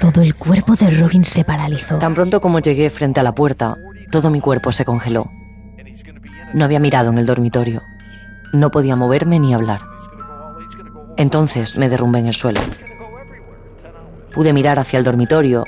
todo 0.00 0.20
el 0.20 0.34
cuerpo 0.34 0.74
de 0.74 0.90
Robin 0.90 1.24
se 1.24 1.44
paralizó. 1.44 1.98
Tan 1.98 2.14
pronto 2.14 2.40
como 2.40 2.58
llegué 2.58 2.90
frente 2.90 3.20
a 3.20 3.22
la 3.22 3.34
puerta, 3.34 3.76
todo 4.10 4.30
mi 4.30 4.40
cuerpo 4.40 4.70
se 4.70 4.84
congeló. 4.84 5.30
No 6.52 6.64
había 6.64 6.78
mirado 6.78 7.10
en 7.10 7.18
el 7.18 7.26
dormitorio. 7.26 7.82
No 8.52 8.70
podía 8.70 8.96
moverme 8.96 9.40
ni 9.40 9.54
hablar. 9.54 9.80
Entonces 11.16 11.76
me 11.76 11.88
derrumbé 11.88 12.20
en 12.20 12.26
el 12.26 12.34
suelo. 12.34 12.60
Pude 14.32 14.52
mirar 14.52 14.78
hacia 14.78 14.98
el 14.98 15.04
dormitorio 15.04 15.64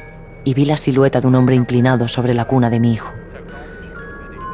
y 0.46 0.54
vi 0.54 0.64
la 0.64 0.76
silueta 0.76 1.20
de 1.20 1.26
un 1.26 1.34
hombre 1.34 1.56
inclinado 1.56 2.06
sobre 2.06 2.32
la 2.32 2.44
cuna 2.44 2.70
de 2.70 2.78
mi 2.78 2.94
hijo. 2.94 3.12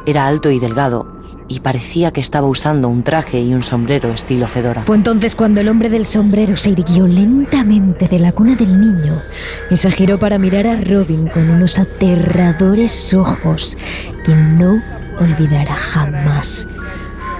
Era 0.07 0.25
alto 0.25 0.49
y 0.49 0.59
delgado, 0.59 1.05
y 1.47 1.59
parecía 1.59 2.11
que 2.11 2.19
estaba 2.19 2.47
usando 2.47 2.89
un 2.89 3.03
traje 3.03 3.39
y 3.39 3.53
un 3.53 3.61
sombrero 3.61 4.09
estilo 4.09 4.47
Fedora. 4.47 4.83
Fue 4.83 4.95
entonces 4.95 5.35
cuando 5.35 5.61
el 5.61 5.69
hombre 5.69 5.89
del 5.89 6.07
sombrero 6.07 6.57
se 6.57 6.71
irguió 6.71 7.05
lentamente 7.05 8.07
de 8.07 8.17
la 8.17 8.31
cuna 8.31 8.55
del 8.55 8.81
niño 8.81 9.21
y 9.69 9.77
se 9.77 9.91
giró 9.91 10.17
para 10.17 10.39
mirar 10.39 10.65
a 10.65 10.81
Robin 10.81 11.27
con 11.27 11.47
unos 11.47 11.77
aterradores 11.77 13.13
ojos 13.13 13.77
que 14.25 14.35
no 14.35 14.81
olvidará 15.19 15.75
jamás. 15.75 16.67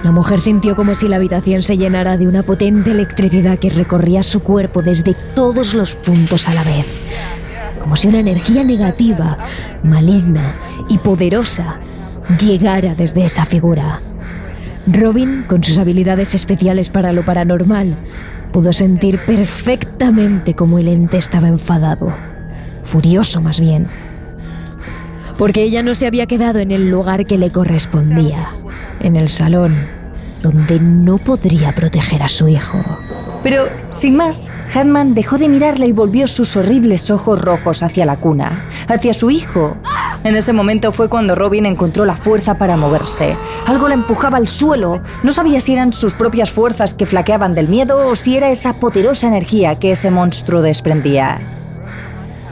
La 0.04 0.12
mujer 0.12 0.38
sintió 0.38 0.76
como 0.76 0.94
si 0.94 1.08
la 1.08 1.16
habitación 1.16 1.62
se 1.62 1.76
llenara 1.76 2.16
de 2.16 2.28
una 2.28 2.44
potente 2.44 2.92
electricidad 2.92 3.58
que 3.58 3.70
recorría 3.70 4.22
su 4.22 4.40
cuerpo 4.44 4.80
desde 4.80 5.14
todos 5.34 5.74
los 5.74 5.96
puntos 5.96 6.48
a 6.48 6.54
la 6.54 6.62
vez 6.62 6.86
como 7.84 7.96
si 7.96 8.08
una 8.08 8.20
energía 8.20 8.64
negativa, 8.64 9.36
maligna 9.82 10.54
y 10.88 10.96
poderosa 10.96 11.80
llegara 12.40 12.94
desde 12.94 13.26
esa 13.26 13.44
figura. 13.44 14.00
Robin, 14.86 15.44
con 15.46 15.62
sus 15.62 15.76
habilidades 15.76 16.34
especiales 16.34 16.88
para 16.88 17.12
lo 17.12 17.26
paranormal, 17.26 17.94
pudo 18.54 18.72
sentir 18.72 19.18
perfectamente 19.18 20.54
cómo 20.54 20.78
el 20.78 20.88
ente 20.88 21.18
estaba 21.18 21.48
enfadado, 21.48 22.10
furioso 22.84 23.42
más 23.42 23.60
bien, 23.60 23.86
porque 25.36 25.62
ella 25.62 25.82
no 25.82 25.94
se 25.94 26.06
había 26.06 26.24
quedado 26.24 26.60
en 26.60 26.70
el 26.70 26.88
lugar 26.88 27.26
que 27.26 27.36
le 27.36 27.52
correspondía, 27.52 28.48
en 29.00 29.16
el 29.16 29.28
salón, 29.28 29.76
donde 30.40 30.80
no 30.80 31.18
podría 31.18 31.74
proteger 31.74 32.22
a 32.22 32.28
su 32.28 32.48
hijo. 32.48 32.78
Pero, 33.44 33.68
sin 33.92 34.16
más, 34.16 34.50
Hadman 34.74 35.14
dejó 35.14 35.36
de 35.36 35.48
mirarla 35.48 35.84
y 35.86 35.92
volvió 35.92 36.26
sus 36.26 36.56
horribles 36.56 37.10
ojos 37.10 37.40
rojos 37.40 37.82
hacia 37.82 38.06
la 38.06 38.16
cuna, 38.16 38.64
hacia 38.88 39.12
su 39.14 39.30
hijo. 39.30 39.76
En 40.24 40.34
ese 40.34 40.54
momento 40.54 40.90
fue 40.90 41.10
cuando 41.10 41.34
Robin 41.34 41.66
encontró 41.66 42.06
la 42.06 42.16
fuerza 42.16 42.56
para 42.56 42.78
moverse. 42.78 43.36
Algo 43.66 43.88
la 43.88 43.94
empujaba 43.94 44.38
al 44.38 44.48
suelo. 44.48 45.02
No 45.22 45.30
sabía 45.30 45.60
si 45.60 45.74
eran 45.74 45.92
sus 45.92 46.14
propias 46.14 46.50
fuerzas 46.50 46.94
que 46.94 47.04
flaqueaban 47.04 47.54
del 47.54 47.68
miedo 47.68 48.08
o 48.08 48.16
si 48.16 48.34
era 48.34 48.50
esa 48.50 48.80
poderosa 48.80 49.28
energía 49.28 49.78
que 49.78 49.92
ese 49.92 50.10
monstruo 50.10 50.62
desprendía. 50.62 51.63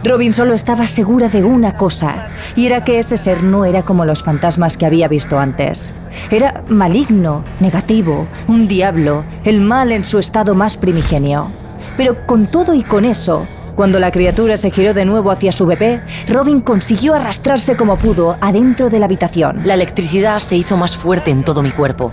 Robin 0.04 0.32
solo 0.32 0.52
estaba 0.54 0.88
segura 0.88 1.28
de 1.28 1.44
una 1.44 1.76
cosa, 1.76 2.26
y 2.56 2.66
era 2.66 2.82
que 2.82 2.98
ese 2.98 3.16
ser 3.16 3.44
no 3.44 3.64
era 3.64 3.84
como 3.84 4.04
los 4.04 4.22
fantasmas 4.22 4.76
que 4.76 4.84
había 4.84 5.06
visto 5.06 5.38
antes. 5.38 5.94
Era 6.30 6.64
maligno, 6.68 7.44
negativo, 7.60 8.26
un 8.48 8.66
diablo, 8.66 9.24
el 9.44 9.60
mal 9.60 9.92
en 9.92 10.04
su 10.04 10.18
estado 10.18 10.56
más 10.56 10.76
primigenio. 10.76 11.52
Pero 11.96 12.26
con 12.26 12.48
todo 12.48 12.74
y 12.74 12.82
con 12.82 13.04
eso, 13.04 13.46
cuando 13.76 14.00
la 14.00 14.10
criatura 14.10 14.56
se 14.56 14.72
giró 14.72 14.92
de 14.92 15.04
nuevo 15.04 15.30
hacia 15.30 15.52
su 15.52 15.66
bebé, 15.66 16.02
Robin 16.28 16.60
consiguió 16.60 17.14
arrastrarse 17.14 17.76
como 17.76 17.96
pudo 17.96 18.36
adentro 18.40 18.90
de 18.90 18.98
la 18.98 19.06
habitación. 19.06 19.60
La 19.64 19.74
electricidad 19.74 20.40
se 20.40 20.56
hizo 20.56 20.76
más 20.76 20.96
fuerte 20.96 21.30
en 21.30 21.44
todo 21.44 21.62
mi 21.62 21.70
cuerpo. 21.70 22.10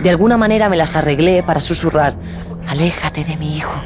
De 0.00 0.10
alguna 0.10 0.36
manera 0.36 0.68
me 0.68 0.76
las 0.76 0.94
arreglé 0.94 1.42
para 1.42 1.60
susurrar, 1.60 2.14
Aléjate 2.68 3.24
de 3.24 3.36
mi 3.36 3.56
hijo. 3.56 3.80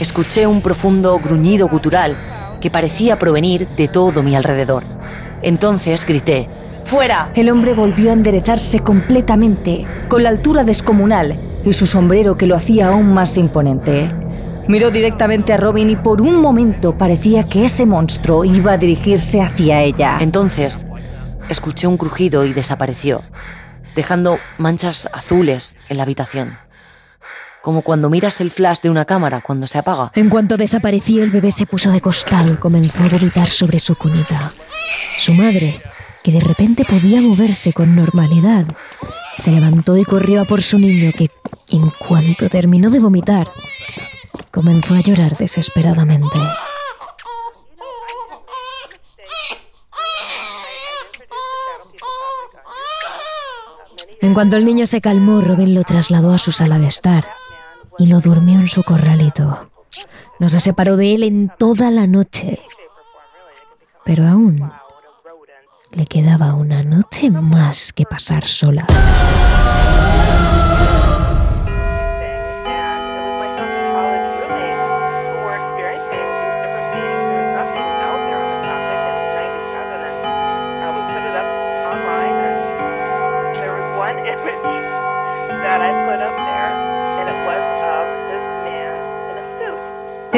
Escuché 0.00 0.46
un 0.46 0.62
profundo 0.62 1.18
gruñido 1.18 1.68
gutural 1.68 2.16
que 2.62 2.70
parecía 2.70 3.18
provenir 3.18 3.68
de 3.76 3.88
todo 3.88 4.22
mi 4.22 4.34
alrededor. 4.34 4.84
Entonces 5.42 6.06
grité, 6.06 6.48
¡Fuera! 6.84 7.30
El 7.34 7.50
hombre 7.50 7.74
volvió 7.74 8.10
a 8.10 8.12
enderezarse 8.14 8.80
completamente, 8.80 9.84
con 10.08 10.22
la 10.22 10.30
altura 10.30 10.64
descomunal 10.64 11.38
y 11.64 11.72
su 11.72 11.86
sombrero 11.86 12.36
que 12.36 12.46
lo 12.46 12.56
hacía 12.56 12.88
aún 12.88 13.12
más 13.12 13.36
imponente. 13.36 14.10
Miró 14.68 14.90
directamente 14.90 15.52
a 15.52 15.56
Robin 15.56 15.90
y 15.90 15.96
por 15.96 16.22
un 16.22 16.40
momento 16.40 16.96
parecía 16.96 17.44
que 17.44 17.64
ese 17.64 17.84
monstruo 17.84 18.44
iba 18.44 18.72
a 18.72 18.78
dirigirse 18.78 19.40
hacia 19.42 19.82
ella. 19.82 20.18
Entonces, 20.20 20.86
escuché 21.48 21.86
un 21.86 21.96
crujido 21.96 22.44
y 22.44 22.52
desapareció, 22.52 23.22
dejando 23.96 24.38
manchas 24.58 25.08
azules 25.12 25.76
en 25.88 25.96
la 25.96 26.04
habitación 26.04 26.56
como 27.62 27.82
cuando 27.82 28.10
miras 28.10 28.40
el 28.40 28.50
flash 28.50 28.80
de 28.80 28.90
una 28.90 29.04
cámara 29.04 29.40
cuando 29.40 29.66
se 29.66 29.78
apaga. 29.78 30.10
En 30.14 30.28
cuanto 30.28 30.56
desapareció, 30.56 31.22
el 31.22 31.30
bebé 31.30 31.52
se 31.52 31.64
puso 31.64 31.90
de 31.90 32.00
costado 32.00 32.52
y 32.52 32.56
comenzó 32.56 33.02
a 33.04 33.08
vomitar 33.08 33.48
sobre 33.48 33.78
su 33.78 33.94
cunita. 33.94 34.52
Su 35.18 35.32
madre, 35.34 35.80
que 36.24 36.32
de 36.32 36.40
repente 36.40 36.84
podía 36.84 37.22
moverse 37.22 37.72
con 37.72 37.94
normalidad, 37.94 38.66
se 39.38 39.52
levantó 39.52 39.96
y 39.96 40.04
corrió 40.04 40.42
a 40.42 40.44
por 40.44 40.60
su 40.60 40.78
niño 40.78 41.12
que, 41.16 41.30
en 41.70 41.88
cuanto 42.06 42.48
terminó 42.48 42.90
de 42.90 42.98
vomitar, 42.98 43.48
comenzó 44.50 44.94
a 44.94 45.00
llorar 45.00 45.36
desesperadamente. 45.36 46.38
En 54.20 54.34
cuanto 54.34 54.56
el 54.56 54.64
niño 54.64 54.86
se 54.86 55.00
calmó, 55.00 55.40
Robin 55.40 55.74
lo 55.74 55.82
trasladó 55.82 56.32
a 56.32 56.38
su 56.38 56.52
sala 56.52 56.78
de 56.78 56.86
estar 56.86 57.24
y 57.98 58.06
lo 58.06 58.20
durmió 58.20 58.58
en 58.60 58.68
su 58.68 58.82
corralito. 58.82 59.70
no 60.38 60.48
se 60.48 60.60
separó 60.60 60.96
de 60.96 61.14
él 61.14 61.22
en 61.22 61.52
toda 61.58 61.90
la 61.90 62.06
noche. 62.06 62.60
Pero 64.04 64.26
aún 64.26 64.70
le 65.90 66.06
quedaba 66.06 66.54
una 66.54 66.82
noche 66.82 67.30
más 67.30 67.92
que 67.92 68.04
pasar 68.04 68.44
sola. 68.44 68.86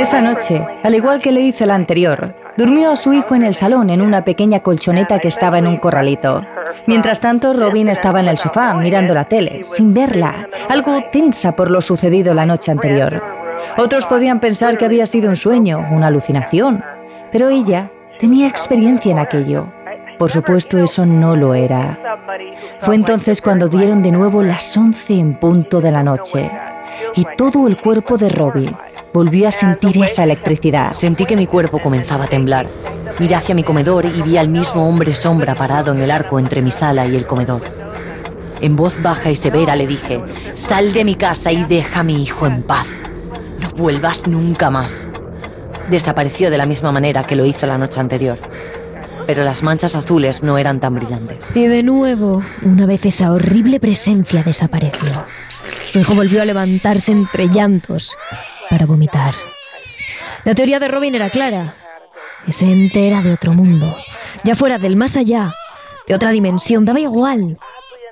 Esa 0.05 0.21
noche, 0.21 0.63
al 0.83 0.95
igual 0.95 1.23
que 1.23 1.33
le 1.33 1.41
hice 1.41 1.65
la 1.65 1.75
anterior, 1.75 2.35
durmió 2.59 2.91
a 2.91 2.97
su 2.97 3.15
hijo 3.15 3.35
en 3.35 3.43
el 3.43 3.55
salón 3.55 3.89
en 3.89 4.03
una 4.03 4.23
pequeña 4.23 4.61
colchoneta 4.61 5.19
que 5.19 5.29
estaba 5.29 5.57
en 5.57 5.67
un 5.67 5.79
corralito. 5.79 6.43
Mientras 6.87 7.21
tanto, 7.21 7.55
Robin 7.55 7.89
estaba 7.89 8.21
en 8.21 8.29
el 8.29 8.37
sofá 8.37 8.75
mirando 8.75 9.15
la 9.15 9.25
tele, 9.25 9.65
sin 9.65 9.95
verla, 9.95 10.47
algo 10.69 11.01
tensa 11.11 11.57
por 11.57 11.71
lo 11.71 11.81
sucedido 11.81 12.35
la 12.35 12.45
noche 12.45 12.71
anterior. 12.71 13.23
Otros 13.79 14.05
podían 14.05 14.41
pensar 14.41 14.77
que 14.77 14.85
había 14.85 15.07
sido 15.07 15.31
un 15.31 15.37
sueño, 15.37 15.89
una 15.91 16.09
alucinación, 16.09 16.85
pero 17.33 17.49
ella 17.49 17.91
tenía 18.19 18.47
experiencia 18.47 19.11
en 19.11 19.21
aquello. 19.21 19.73
Por 20.19 20.31
supuesto, 20.31 20.77
eso 20.77 21.07
no 21.07 21.35
lo 21.35 21.55
era. 21.55 21.99
Fue 22.81 22.95
entonces 22.95 23.41
cuando 23.41 23.69
dieron 23.69 24.03
de 24.03 24.13
nuevo 24.13 24.43
las 24.43 24.77
once 24.77 25.19
en 25.19 25.33
punto 25.37 25.81
de 25.81 25.91
la 25.91 26.03
noche 26.03 26.51
y 27.15 27.25
todo 27.39 27.67
el 27.67 27.81
cuerpo 27.81 28.19
de 28.19 28.29
Robin 28.29 28.77
volvió 29.15 29.47
a 29.47 29.53
sentir 29.53 30.03
esa 30.03 30.25
electricidad. 30.25 30.93
Sentí 30.93 31.25
que 31.25 31.37
mi 31.37 31.47
cuerpo 31.47 31.79
comenzaba 31.79 32.25
a 32.25 32.27
temblar. 32.27 32.67
Miré 33.21 33.37
hacia 33.37 33.55
mi 33.55 33.63
comedor 33.63 34.05
y 34.07 34.23
vi 34.23 34.37
al 34.37 34.49
mismo 34.49 34.89
hombre 34.89 35.15
sombra 35.15 35.55
parado 35.55 35.93
en 35.93 36.01
el 36.01 36.11
arco 36.11 36.41
entre 36.41 36.61
mi 36.61 36.73
sala 36.73 37.07
y 37.07 37.15
el 37.15 37.25
comedor. 37.25 37.63
En 38.61 38.75
voz 38.75 39.01
baja 39.01 39.31
y 39.31 39.37
severa 39.37 39.77
le 39.77 39.87
dije, 39.87 40.21
sal 40.57 40.93
de 40.93 41.05
mi 41.05 41.15
casa 41.15 41.53
y 41.53 41.65
deja 41.65 42.01
a 42.01 42.03
mi 42.03 42.21
hijo 42.25 42.45
en 42.49 42.65
paz. 42.65 42.87
No 43.61 43.71
vuelvas 43.77 44.27
nunca 44.27 44.69
más. 44.69 45.07
Desapareció 45.89 46.51
de 46.51 46.59
la 46.59 46.67
misma 46.67 46.91
manera 46.91 47.23
que 47.23 47.37
lo 47.37 47.45
hizo 47.45 47.69
la 47.69 47.79
noche 47.79 48.01
anterior. 48.01 48.37
Pero 49.29 49.45
las 49.45 49.63
manchas 49.63 49.95
azules 49.95 50.43
no 50.43 50.59
eran 50.59 50.81
tan 50.81 50.97
brillantes. 50.97 51.53
Y 51.55 51.69
de 51.69 51.85
nuevo, 51.85 52.43
una 52.63 52.85
vez 52.87 53.07
esa 53.07 53.31
horrible 53.31 53.79
presencia 53.79 54.43
desapareció. 54.43 55.25
Su 55.87 56.01
hijo 56.01 56.17
volvió 56.17 56.43
a 56.43 56.45
levantarse 56.45 57.13
entre 57.13 57.49
llantos 57.49 58.17
para 58.71 58.87
vomitar. 58.87 59.35
La 60.45 60.55
teoría 60.55 60.79
de 60.79 60.89
Robin 60.89 61.15
era 61.15 61.31
clara. 61.31 61.77
Ese 62.47 62.67
ente 62.67 63.09
era 63.09 63.23
de 63.23 63.33
otro 63.33 63.55
mundo, 63.55 63.87
ya 64.45 64.55
fuera 64.55 64.79
del 64.79 64.97
más 64.97 65.17
allá, 65.17 65.53
de 66.07 66.15
otra 66.15 66.31
dimensión, 66.31 66.85
daba 66.85 67.01
igual. 67.01 67.59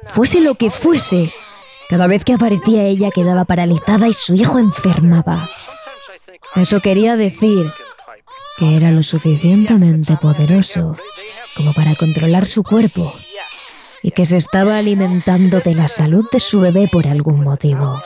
Fuese 0.06 0.40
lo 0.40 0.54
que 0.54 0.70
fuese, 0.70 1.30
cada 1.90 2.06
vez 2.06 2.24
que 2.24 2.32
aparecía 2.32 2.84
ella 2.84 3.10
quedaba 3.10 3.44
paralizada 3.44 4.08
y 4.08 4.14
su 4.14 4.34
hijo 4.34 4.58
enfermaba. 4.58 5.46
Eso 6.56 6.80
quería 6.80 7.16
decir 7.16 7.66
que 8.56 8.76
era 8.76 8.90
lo 8.90 9.02
suficientemente 9.02 10.16
poderoso 10.16 10.96
como 11.56 11.72
para 11.74 11.94
controlar 11.94 12.46
su 12.46 12.62
cuerpo 12.62 13.14
y 14.02 14.10
que 14.10 14.26
se 14.26 14.36
estaba 14.36 14.78
alimentando 14.78 15.60
de 15.60 15.74
la 15.74 15.88
salud 15.88 16.24
de 16.32 16.40
su 16.40 16.60
bebé 16.60 16.88
por 16.90 17.06
algún 17.06 17.42
motivo. 17.42 18.00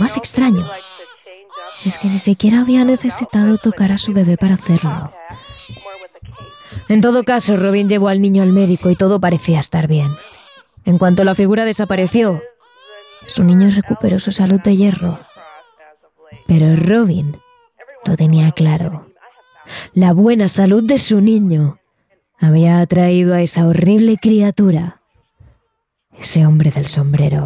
Más 0.00 0.16
extraño 0.16 0.64
es 1.84 1.98
que 1.98 2.08
ni 2.08 2.18
siquiera 2.18 2.60
había 2.60 2.84
necesitado 2.84 3.58
tocar 3.58 3.92
a 3.92 3.98
su 3.98 4.12
bebé 4.12 4.36
para 4.36 4.54
hacerlo. 4.54 5.12
En 6.88 7.00
todo 7.00 7.24
caso, 7.24 7.56
Robin 7.56 7.88
llevó 7.88 8.08
al 8.08 8.20
niño 8.20 8.42
al 8.42 8.52
médico 8.52 8.90
y 8.90 8.96
todo 8.96 9.20
parecía 9.20 9.60
estar 9.60 9.86
bien. 9.86 10.08
En 10.84 10.98
cuanto 10.98 11.24
la 11.24 11.34
figura 11.34 11.64
desapareció, 11.64 12.40
su 13.26 13.44
niño 13.44 13.70
recuperó 13.70 14.18
su 14.18 14.32
salud 14.32 14.60
de 14.60 14.76
hierro. 14.76 15.18
Pero 16.46 16.76
Robin 16.76 17.36
lo 18.04 18.16
tenía 18.16 18.52
claro. 18.52 19.06
La 19.94 20.12
buena 20.12 20.48
salud 20.48 20.82
de 20.82 20.98
su 20.98 21.20
niño 21.20 21.78
había 22.38 22.80
atraído 22.80 23.34
a 23.34 23.42
esa 23.42 23.66
horrible 23.66 24.18
criatura, 24.20 25.00
ese 26.18 26.44
hombre 26.44 26.70
del 26.70 26.88
sombrero. 26.88 27.44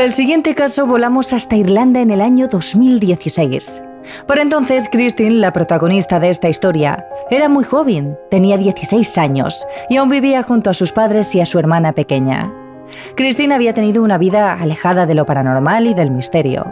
Para 0.00 0.08
el 0.08 0.14
siguiente 0.14 0.54
caso 0.54 0.86
volamos 0.86 1.34
hasta 1.34 1.56
Irlanda 1.56 2.00
en 2.00 2.10
el 2.10 2.22
año 2.22 2.48
2016. 2.48 3.82
Por 4.26 4.38
entonces, 4.38 4.88
Christine, 4.90 5.32
la 5.32 5.52
protagonista 5.52 6.18
de 6.18 6.30
esta 6.30 6.48
historia, 6.48 7.06
era 7.28 7.50
muy 7.50 7.64
joven, 7.64 8.16
tenía 8.30 8.56
16 8.56 9.18
años 9.18 9.62
y 9.90 9.98
aún 9.98 10.08
vivía 10.08 10.42
junto 10.42 10.70
a 10.70 10.72
sus 10.72 10.90
padres 10.90 11.34
y 11.34 11.42
a 11.42 11.44
su 11.44 11.58
hermana 11.58 11.92
pequeña. 11.92 12.50
Christine 13.14 13.54
había 13.54 13.74
tenido 13.74 14.02
una 14.02 14.16
vida 14.16 14.54
alejada 14.54 15.04
de 15.04 15.14
lo 15.14 15.26
paranormal 15.26 15.86
y 15.86 15.92
del 15.92 16.10
misterio. 16.10 16.64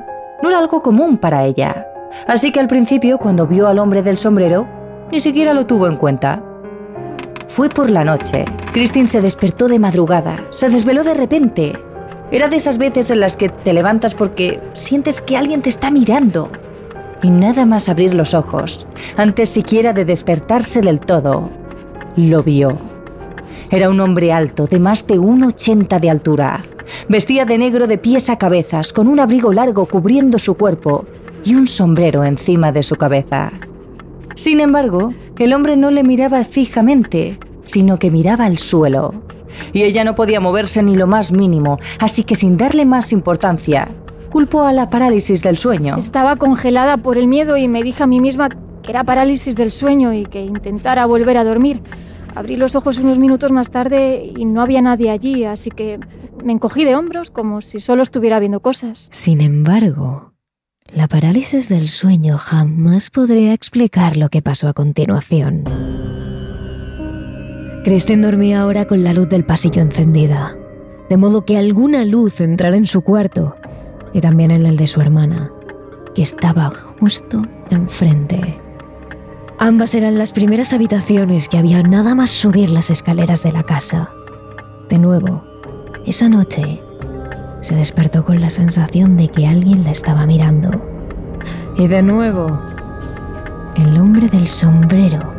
No 0.42 0.48
era 0.48 0.58
algo 0.58 0.80
común 0.80 1.18
para 1.18 1.44
ella. 1.44 1.86
Así 2.26 2.50
que 2.50 2.60
al 2.60 2.66
principio, 2.66 3.18
cuando 3.18 3.46
vio 3.46 3.68
al 3.68 3.78
hombre 3.78 4.02
del 4.02 4.16
sombrero, 4.16 4.66
ni 5.12 5.20
siquiera 5.20 5.52
lo 5.52 5.66
tuvo 5.66 5.86
en 5.86 5.96
cuenta. 5.96 6.42
Fue 7.48 7.68
por 7.68 7.90
la 7.90 8.04
noche. 8.04 8.46
Christine 8.72 9.06
se 9.06 9.20
despertó 9.20 9.68
de 9.68 9.78
madrugada, 9.78 10.36
se 10.50 10.70
desveló 10.70 11.04
de 11.04 11.12
repente 11.12 11.74
era 12.30 12.48
de 12.48 12.56
esas 12.56 12.78
veces 12.78 13.10
en 13.10 13.20
las 13.20 13.36
que 13.36 13.48
te 13.48 13.72
levantas 13.72 14.14
porque 14.14 14.60
sientes 14.74 15.20
que 15.20 15.36
alguien 15.36 15.62
te 15.62 15.70
está 15.70 15.90
mirando. 15.90 16.50
Y 17.22 17.30
nada 17.30 17.66
más 17.66 17.88
abrir 17.88 18.14
los 18.14 18.34
ojos, 18.34 18.86
antes 19.16 19.48
siquiera 19.48 19.92
de 19.92 20.04
despertarse 20.04 20.80
del 20.80 21.00
todo, 21.00 21.50
lo 22.16 22.42
vio. 22.42 22.76
Era 23.70 23.90
un 23.90 24.00
hombre 24.00 24.32
alto, 24.32 24.66
de 24.66 24.78
más 24.78 25.06
de 25.06 25.18
1,80 25.18 26.00
de 26.00 26.10
altura. 26.10 26.64
Vestía 27.08 27.44
de 27.44 27.58
negro 27.58 27.86
de 27.86 27.98
pies 27.98 28.30
a 28.30 28.38
cabezas, 28.38 28.92
con 28.92 29.08
un 29.08 29.20
abrigo 29.20 29.52
largo 29.52 29.86
cubriendo 29.86 30.38
su 30.38 30.54
cuerpo 30.54 31.04
y 31.44 31.54
un 31.54 31.66
sombrero 31.66 32.24
encima 32.24 32.72
de 32.72 32.82
su 32.82 32.96
cabeza. 32.96 33.52
Sin 34.34 34.60
embargo, 34.60 35.12
el 35.38 35.52
hombre 35.52 35.76
no 35.76 35.90
le 35.90 36.02
miraba 36.02 36.44
fijamente, 36.44 37.38
sino 37.68 37.98
que 37.98 38.10
miraba 38.10 38.46
al 38.46 38.56
suelo 38.56 39.12
y 39.72 39.82
ella 39.82 40.04
no 40.04 40.14
podía 40.14 40.40
moverse 40.40 40.82
ni 40.82 40.96
lo 40.96 41.06
más 41.06 41.32
mínimo, 41.32 41.78
así 41.98 42.24
que 42.24 42.34
sin 42.34 42.56
darle 42.56 42.86
más 42.86 43.12
importancia, 43.12 43.88
culpó 44.30 44.62
a 44.62 44.72
la 44.72 44.90
parálisis 44.90 45.42
del 45.42 45.58
sueño. 45.58 45.96
Estaba 45.96 46.36
congelada 46.36 46.96
por 46.96 47.18
el 47.18 47.28
miedo 47.28 47.56
y 47.56 47.68
me 47.68 47.82
dije 47.82 48.02
a 48.02 48.06
mí 48.06 48.20
misma 48.20 48.48
que 48.48 48.90
era 48.90 49.04
parálisis 49.04 49.56
del 49.56 49.72
sueño 49.72 50.12
y 50.12 50.24
que 50.24 50.42
intentara 50.42 51.06
volver 51.06 51.36
a 51.36 51.44
dormir. 51.44 51.82
Abrí 52.34 52.56
los 52.56 52.74
ojos 52.74 52.98
unos 52.98 53.18
minutos 53.18 53.50
más 53.50 53.70
tarde 53.70 54.32
y 54.36 54.44
no 54.44 54.62
había 54.62 54.80
nadie 54.80 55.10
allí, 55.10 55.44
así 55.44 55.70
que 55.70 55.98
me 56.44 56.52
encogí 56.52 56.84
de 56.84 56.94
hombros 56.94 57.30
como 57.30 57.62
si 57.62 57.80
solo 57.80 58.02
estuviera 58.02 58.38
viendo 58.38 58.60
cosas. 58.60 59.08
Sin 59.12 59.40
embargo, 59.40 60.32
la 60.92 61.08
parálisis 61.08 61.68
del 61.68 61.88
sueño 61.88 62.38
jamás 62.38 63.10
podría 63.10 63.52
explicar 63.52 64.16
lo 64.16 64.28
que 64.28 64.42
pasó 64.42 64.68
a 64.68 64.72
continuación. 64.72 65.64
Kristen 67.88 68.20
dormía 68.20 68.60
ahora 68.60 68.84
con 68.84 69.02
la 69.02 69.14
luz 69.14 69.30
del 69.30 69.46
pasillo 69.46 69.80
encendida, 69.80 70.54
de 71.08 71.16
modo 71.16 71.46
que 71.46 71.56
alguna 71.56 72.04
luz 72.04 72.38
entrara 72.42 72.76
en 72.76 72.86
su 72.86 73.00
cuarto 73.00 73.56
y 74.12 74.20
también 74.20 74.50
en 74.50 74.66
el 74.66 74.76
de 74.76 74.86
su 74.86 75.00
hermana, 75.00 75.50
que 76.14 76.20
estaba 76.20 76.70
justo 77.00 77.40
enfrente. 77.70 78.60
Ambas 79.58 79.94
eran 79.94 80.18
las 80.18 80.32
primeras 80.32 80.74
habitaciones 80.74 81.48
que 81.48 81.56
había 81.56 81.82
nada 81.82 82.14
más 82.14 82.28
subir 82.28 82.68
las 82.68 82.90
escaleras 82.90 83.42
de 83.42 83.52
la 83.52 83.62
casa. 83.62 84.10
De 84.90 84.98
nuevo, 84.98 85.42
esa 86.04 86.28
noche, 86.28 86.82
se 87.62 87.74
despertó 87.74 88.22
con 88.22 88.42
la 88.42 88.50
sensación 88.50 89.16
de 89.16 89.28
que 89.28 89.46
alguien 89.46 89.84
la 89.84 89.92
estaba 89.92 90.26
mirando. 90.26 90.70
Y 91.78 91.86
de 91.86 92.02
nuevo, 92.02 92.60
el 93.76 93.96
hombre 93.96 94.28
del 94.28 94.46
sombrero 94.46 95.37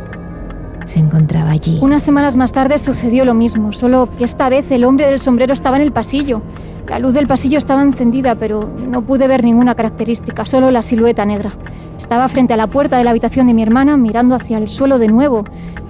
se 0.90 0.98
encontraba 0.98 1.50
allí. 1.50 1.78
Unas 1.80 2.02
semanas 2.02 2.34
más 2.34 2.50
tarde 2.50 2.76
sucedió 2.78 3.24
lo 3.24 3.32
mismo, 3.32 3.72
solo 3.72 4.08
que 4.18 4.24
esta 4.24 4.48
vez 4.48 4.70
el 4.72 4.84
hombre 4.84 5.06
del 5.06 5.20
sombrero 5.20 5.54
estaba 5.54 5.76
en 5.76 5.82
el 5.82 5.92
pasillo. 5.92 6.42
La 6.88 6.98
luz 6.98 7.14
del 7.14 7.28
pasillo 7.28 7.58
estaba 7.58 7.82
encendida, 7.82 8.34
pero 8.34 8.68
no 8.88 9.02
pude 9.02 9.28
ver 9.28 9.44
ninguna 9.44 9.76
característica, 9.76 10.44
solo 10.44 10.72
la 10.72 10.82
silueta 10.82 11.24
negra. 11.24 11.52
Estaba 11.96 12.26
frente 12.28 12.54
a 12.54 12.56
la 12.56 12.66
puerta 12.66 12.98
de 12.98 13.04
la 13.04 13.10
habitación 13.10 13.46
de 13.46 13.54
mi 13.54 13.62
hermana, 13.62 13.96
mirando 13.96 14.34
hacia 14.34 14.58
el 14.58 14.68
suelo 14.68 14.98
de 14.98 15.06
nuevo. 15.06 15.44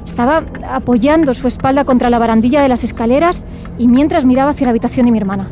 Estaba 0.05 0.43
apoyando 0.69 1.33
su 1.33 1.49
espalda 1.49 1.85
contra 1.85 2.11
la 2.11 2.19
barandilla 2.19 2.61
de 2.61 2.69
las 2.69 2.85
escaleras 2.85 3.47
y 3.79 3.89
mientras 3.89 4.27
miraba 4.27 4.51
hacia 4.51 4.67
la 4.67 4.71
habitación 4.71 5.07
de 5.07 5.13
mi 5.13 5.19
hermana. 5.19 5.49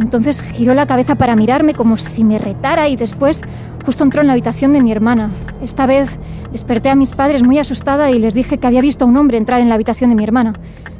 Entonces 0.00 0.42
giró 0.42 0.74
la 0.74 0.86
cabeza 0.86 1.14
para 1.14 1.36
mirarme 1.36 1.74
como 1.74 1.96
si 1.96 2.24
me 2.24 2.38
retara 2.38 2.88
y 2.88 2.96
después 2.96 3.42
justo 3.84 4.04
entró 4.04 4.20
en 4.20 4.26
la 4.26 4.32
habitación 4.32 4.72
de 4.72 4.80
mi 4.80 4.92
hermana. 4.92 5.30
Esta 5.62 5.86
vez 5.86 6.18
desperté 6.52 6.88
a 6.88 6.94
mis 6.94 7.12
padres 7.12 7.42
muy 7.42 7.58
asustada 7.58 8.10
y 8.10 8.18
les 8.18 8.34
dije 8.34 8.58
que 8.58 8.66
había 8.66 8.80
visto 8.80 9.04
a 9.04 9.08
un 9.08 9.16
hombre 9.16 9.38
entrar 9.38 9.60
en 9.60 9.68
la 9.68 9.74
habitación 9.74 10.10
de 10.10 10.16
mi 10.16 10.24
hermana. 10.24 10.54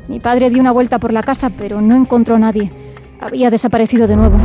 Mi 0.09 0.21
padre 0.21 0.51
dio 0.51 0.61
una 0.61 0.73
vuelta 0.73 0.99
por 0.99 1.13
la 1.13 1.23
casa 1.23 1.51
pero 1.51 1.81
no 1.81 1.97
encontró 1.97 2.37
a 2.37 2.39
nadie. 2.39 2.71
Había 3.21 3.51
desaparecido 3.51 4.07
de 4.07 4.17
nuevo. 4.17 4.39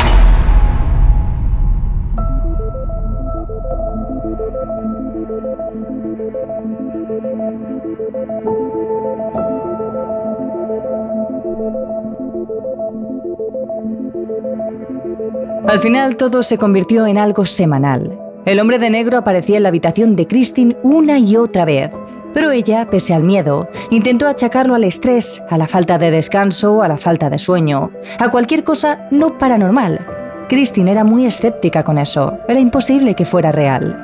Al 15.67 15.81
final 15.81 16.15
todo 16.15 16.43
se 16.43 16.59
convirtió 16.59 17.07
en 17.07 17.17
algo 17.17 17.43
semanal. 17.45 18.19
El 18.45 18.59
hombre 18.59 18.77
de 18.77 18.91
negro 18.91 19.17
aparecía 19.17 19.57
en 19.57 19.63
la 19.63 19.69
habitación 19.69 20.15
de 20.15 20.27
Christine 20.27 20.77
una 20.83 21.17
y 21.17 21.35
otra 21.37 21.65
vez, 21.65 21.89
pero 22.35 22.51
ella, 22.51 22.87
pese 22.91 23.15
al 23.15 23.23
miedo, 23.23 23.67
intentó 23.89 24.27
achacarlo 24.27 24.75
al 24.75 24.83
estrés, 24.83 25.41
a 25.49 25.57
la 25.57 25.67
falta 25.67 25.97
de 25.97 26.11
descanso, 26.11 26.83
a 26.83 26.87
la 26.87 26.97
falta 26.97 27.31
de 27.31 27.39
sueño, 27.39 27.89
a 28.19 28.29
cualquier 28.29 28.63
cosa 28.63 29.07
no 29.09 29.39
paranormal. 29.39 30.05
Christine 30.49 30.91
era 30.91 31.03
muy 31.03 31.25
escéptica 31.25 31.83
con 31.83 31.97
eso, 31.97 32.37
era 32.47 32.59
imposible 32.59 33.15
que 33.15 33.25
fuera 33.25 33.51
real. 33.51 33.97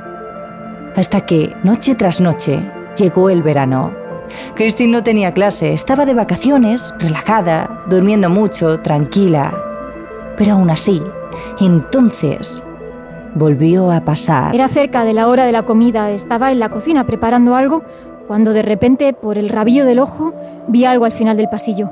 Hasta 0.95 1.27
que, 1.27 1.53
noche 1.63 1.93
tras 1.93 2.19
noche, 2.19 2.59
llegó 2.97 3.29
el 3.29 3.43
verano. 3.43 3.93
Christine 4.55 4.93
no 4.93 5.03
tenía 5.03 5.33
clase, 5.33 5.73
estaba 5.73 6.07
de 6.07 6.15
vacaciones, 6.15 6.91
relajada, 6.97 7.83
durmiendo 7.87 8.31
mucho, 8.31 8.79
tranquila. 8.79 9.53
Pero 10.37 10.53
aún 10.53 10.71
así, 10.71 11.03
entonces 11.59 12.63
volvió 13.35 13.91
a 13.91 14.01
pasar. 14.01 14.55
Era 14.55 14.67
cerca 14.67 15.05
de 15.05 15.13
la 15.13 15.27
hora 15.27 15.45
de 15.45 15.51
la 15.51 15.63
comida, 15.63 16.11
estaba 16.11 16.51
en 16.51 16.59
la 16.59 16.69
cocina 16.69 17.05
preparando 17.05 17.55
algo, 17.55 17.83
cuando 18.27 18.53
de 18.53 18.61
repente, 18.61 19.13
por 19.13 19.37
el 19.37 19.49
rabillo 19.49 19.85
del 19.85 19.99
ojo, 19.99 20.33
vi 20.67 20.85
algo 20.85 21.05
al 21.05 21.11
final 21.11 21.37
del 21.37 21.49
pasillo. 21.49 21.91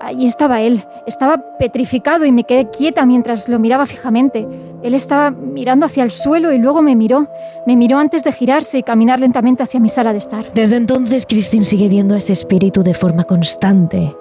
Allí 0.00 0.26
estaba 0.26 0.60
él, 0.60 0.84
estaba 1.06 1.42
petrificado 1.58 2.24
y 2.26 2.32
me 2.32 2.44
quedé 2.44 2.70
quieta 2.70 3.06
mientras 3.06 3.48
lo 3.48 3.58
miraba 3.58 3.86
fijamente. 3.86 4.46
Él 4.82 4.94
estaba 4.94 5.30
mirando 5.30 5.86
hacia 5.86 6.02
el 6.02 6.10
suelo 6.10 6.52
y 6.52 6.58
luego 6.58 6.82
me 6.82 6.94
miró. 6.94 7.28
Me 7.66 7.76
miró 7.76 7.98
antes 7.98 8.22
de 8.22 8.32
girarse 8.32 8.78
y 8.78 8.82
caminar 8.82 9.20
lentamente 9.20 9.62
hacia 9.62 9.80
mi 9.80 9.88
sala 9.88 10.12
de 10.12 10.18
estar. 10.18 10.52
Desde 10.52 10.76
entonces, 10.76 11.24
Christine 11.26 11.64
sigue 11.64 11.88
viendo 11.88 12.14
a 12.14 12.18
ese 12.18 12.34
espíritu 12.34 12.82
de 12.82 12.94
forma 12.94 13.24
constante, 13.24 14.14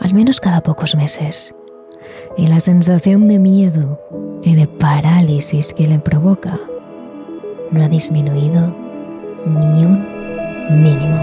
al 0.00 0.14
menos 0.14 0.40
cada 0.40 0.62
pocos 0.62 0.96
meses 0.96 1.54
y 2.40 2.46
la 2.46 2.58
sensación 2.58 3.28
de 3.28 3.38
miedo 3.38 4.00
y 4.42 4.54
de 4.54 4.66
parálisis 4.66 5.74
que 5.74 5.86
le 5.86 5.98
provoca 5.98 6.58
no 7.70 7.84
ha 7.84 7.88
disminuido 7.88 8.74
ni 9.44 9.84
un 9.84 10.02
mínimo. 10.82 11.20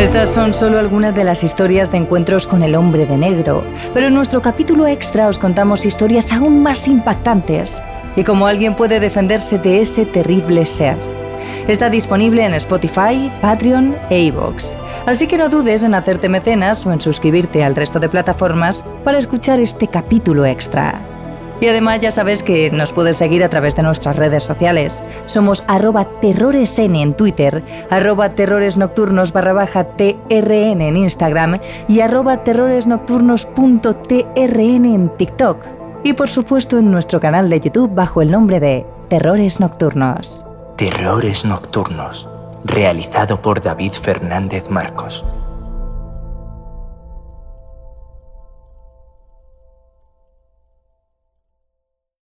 Estas 0.00 0.30
son 0.30 0.54
solo 0.54 0.78
algunas 0.78 1.14
de 1.14 1.24
las 1.24 1.44
historias 1.44 1.92
de 1.92 1.98
encuentros 1.98 2.46
con 2.46 2.62
el 2.62 2.74
hombre 2.74 3.04
de 3.04 3.18
negro, 3.18 3.62
pero 3.92 4.06
en 4.06 4.14
nuestro 4.14 4.40
capítulo 4.40 4.86
extra 4.86 5.28
os 5.28 5.36
contamos 5.36 5.84
historias 5.84 6.32
aún 6.32 6.62
más 6.62 6.88
impactantes 6.88 7.82
y 8.16 8.24
cómo 8.24 8.46
alguien 8.46 8.74
puede 8.74 8.98
defenderse 8.98 9.58
de 9.58 9.82
ese 9.82 10.06
terrible 10.06 10.64
ser. 10.64 10.96
Está 11.68 11.90
disponible 11.90 12.42
en 12.46 12.54
Spotify, 12.54 13.30
Patreon 13.42 13.94
e 14.08 14.22
iVoox, 14.22 14.74
así 15.04 15.26
que 15.26 15.36
no 15.36 15.50
dudes 15.50 15.84
en 15.84 15.94
hacerte 15.94 16.30
mecenas 16.30 16.86
o 16.86 16.92
en 16.92 17.00
suscribirte 17.02 17.62
al 17.62 17.76
resto 17.76 18.00
de 18.00 18.08
plataformas 18.08 18.86
para 19.04 19.18
escuchar 19.18 19.60
este 19.60 19.86
capítulo 19.86 20.46
extra. 20.46 20.98
Y 21.60 21.68
además 21.68 22.00
ya 22.00 22.10
sabes 22.10 22.42
que 22.42 22.70
nos 22.70 22.92
puedes 22.92 23.16
seguir 23.16 23.44
a 23.44 23.50
través 23.50 23.76
de 23.76 23.82
nuestras 23.82 24.16
redes 24.16 24.44
sociales. 24.44 25.04
Somos 25.26 25.62
arroba 25.68 26.06
terroresn 26.20 26.96
en 26.96 27.12
Twitter, 27.14 27.62
arroba 27.90 28.30
terroresnocturnos 28.30 29.32
barra 29.32 29.52
baja 29.52 29.84
trn 29.84 30.80
en 30.80 30.96
Instagram 30.96 31.60
y 31.88 32.00
arroba 32.00 32.42
terroresnocturnos.trn 32.44 34.84
en 34.84 35.16
TikTok. 35.16 35.66
Y 36.02 36.14
por 36.14 36.30
supuesto 36.30 36.78
en 36.78 36.90
nuestro 36.90 37.20
canal 37.20 37.50
de 37.50 37.60
YouTube 37.60 37.94
bajo 37.94 38.22
el 38.22 38.30
nombre 38.30 38.58
de 38.58 38.86
Terrores 39.08 39.60
Nocturnos. 39.60 40.46
Terrores 40.76 41.44
Nocturnos, 41.44 42.26
realizado 42.64 43.42
por 43.42 43.62
David 43.62 43.92
Fernández 43.92 44.70
Marcos. 44.70 45.26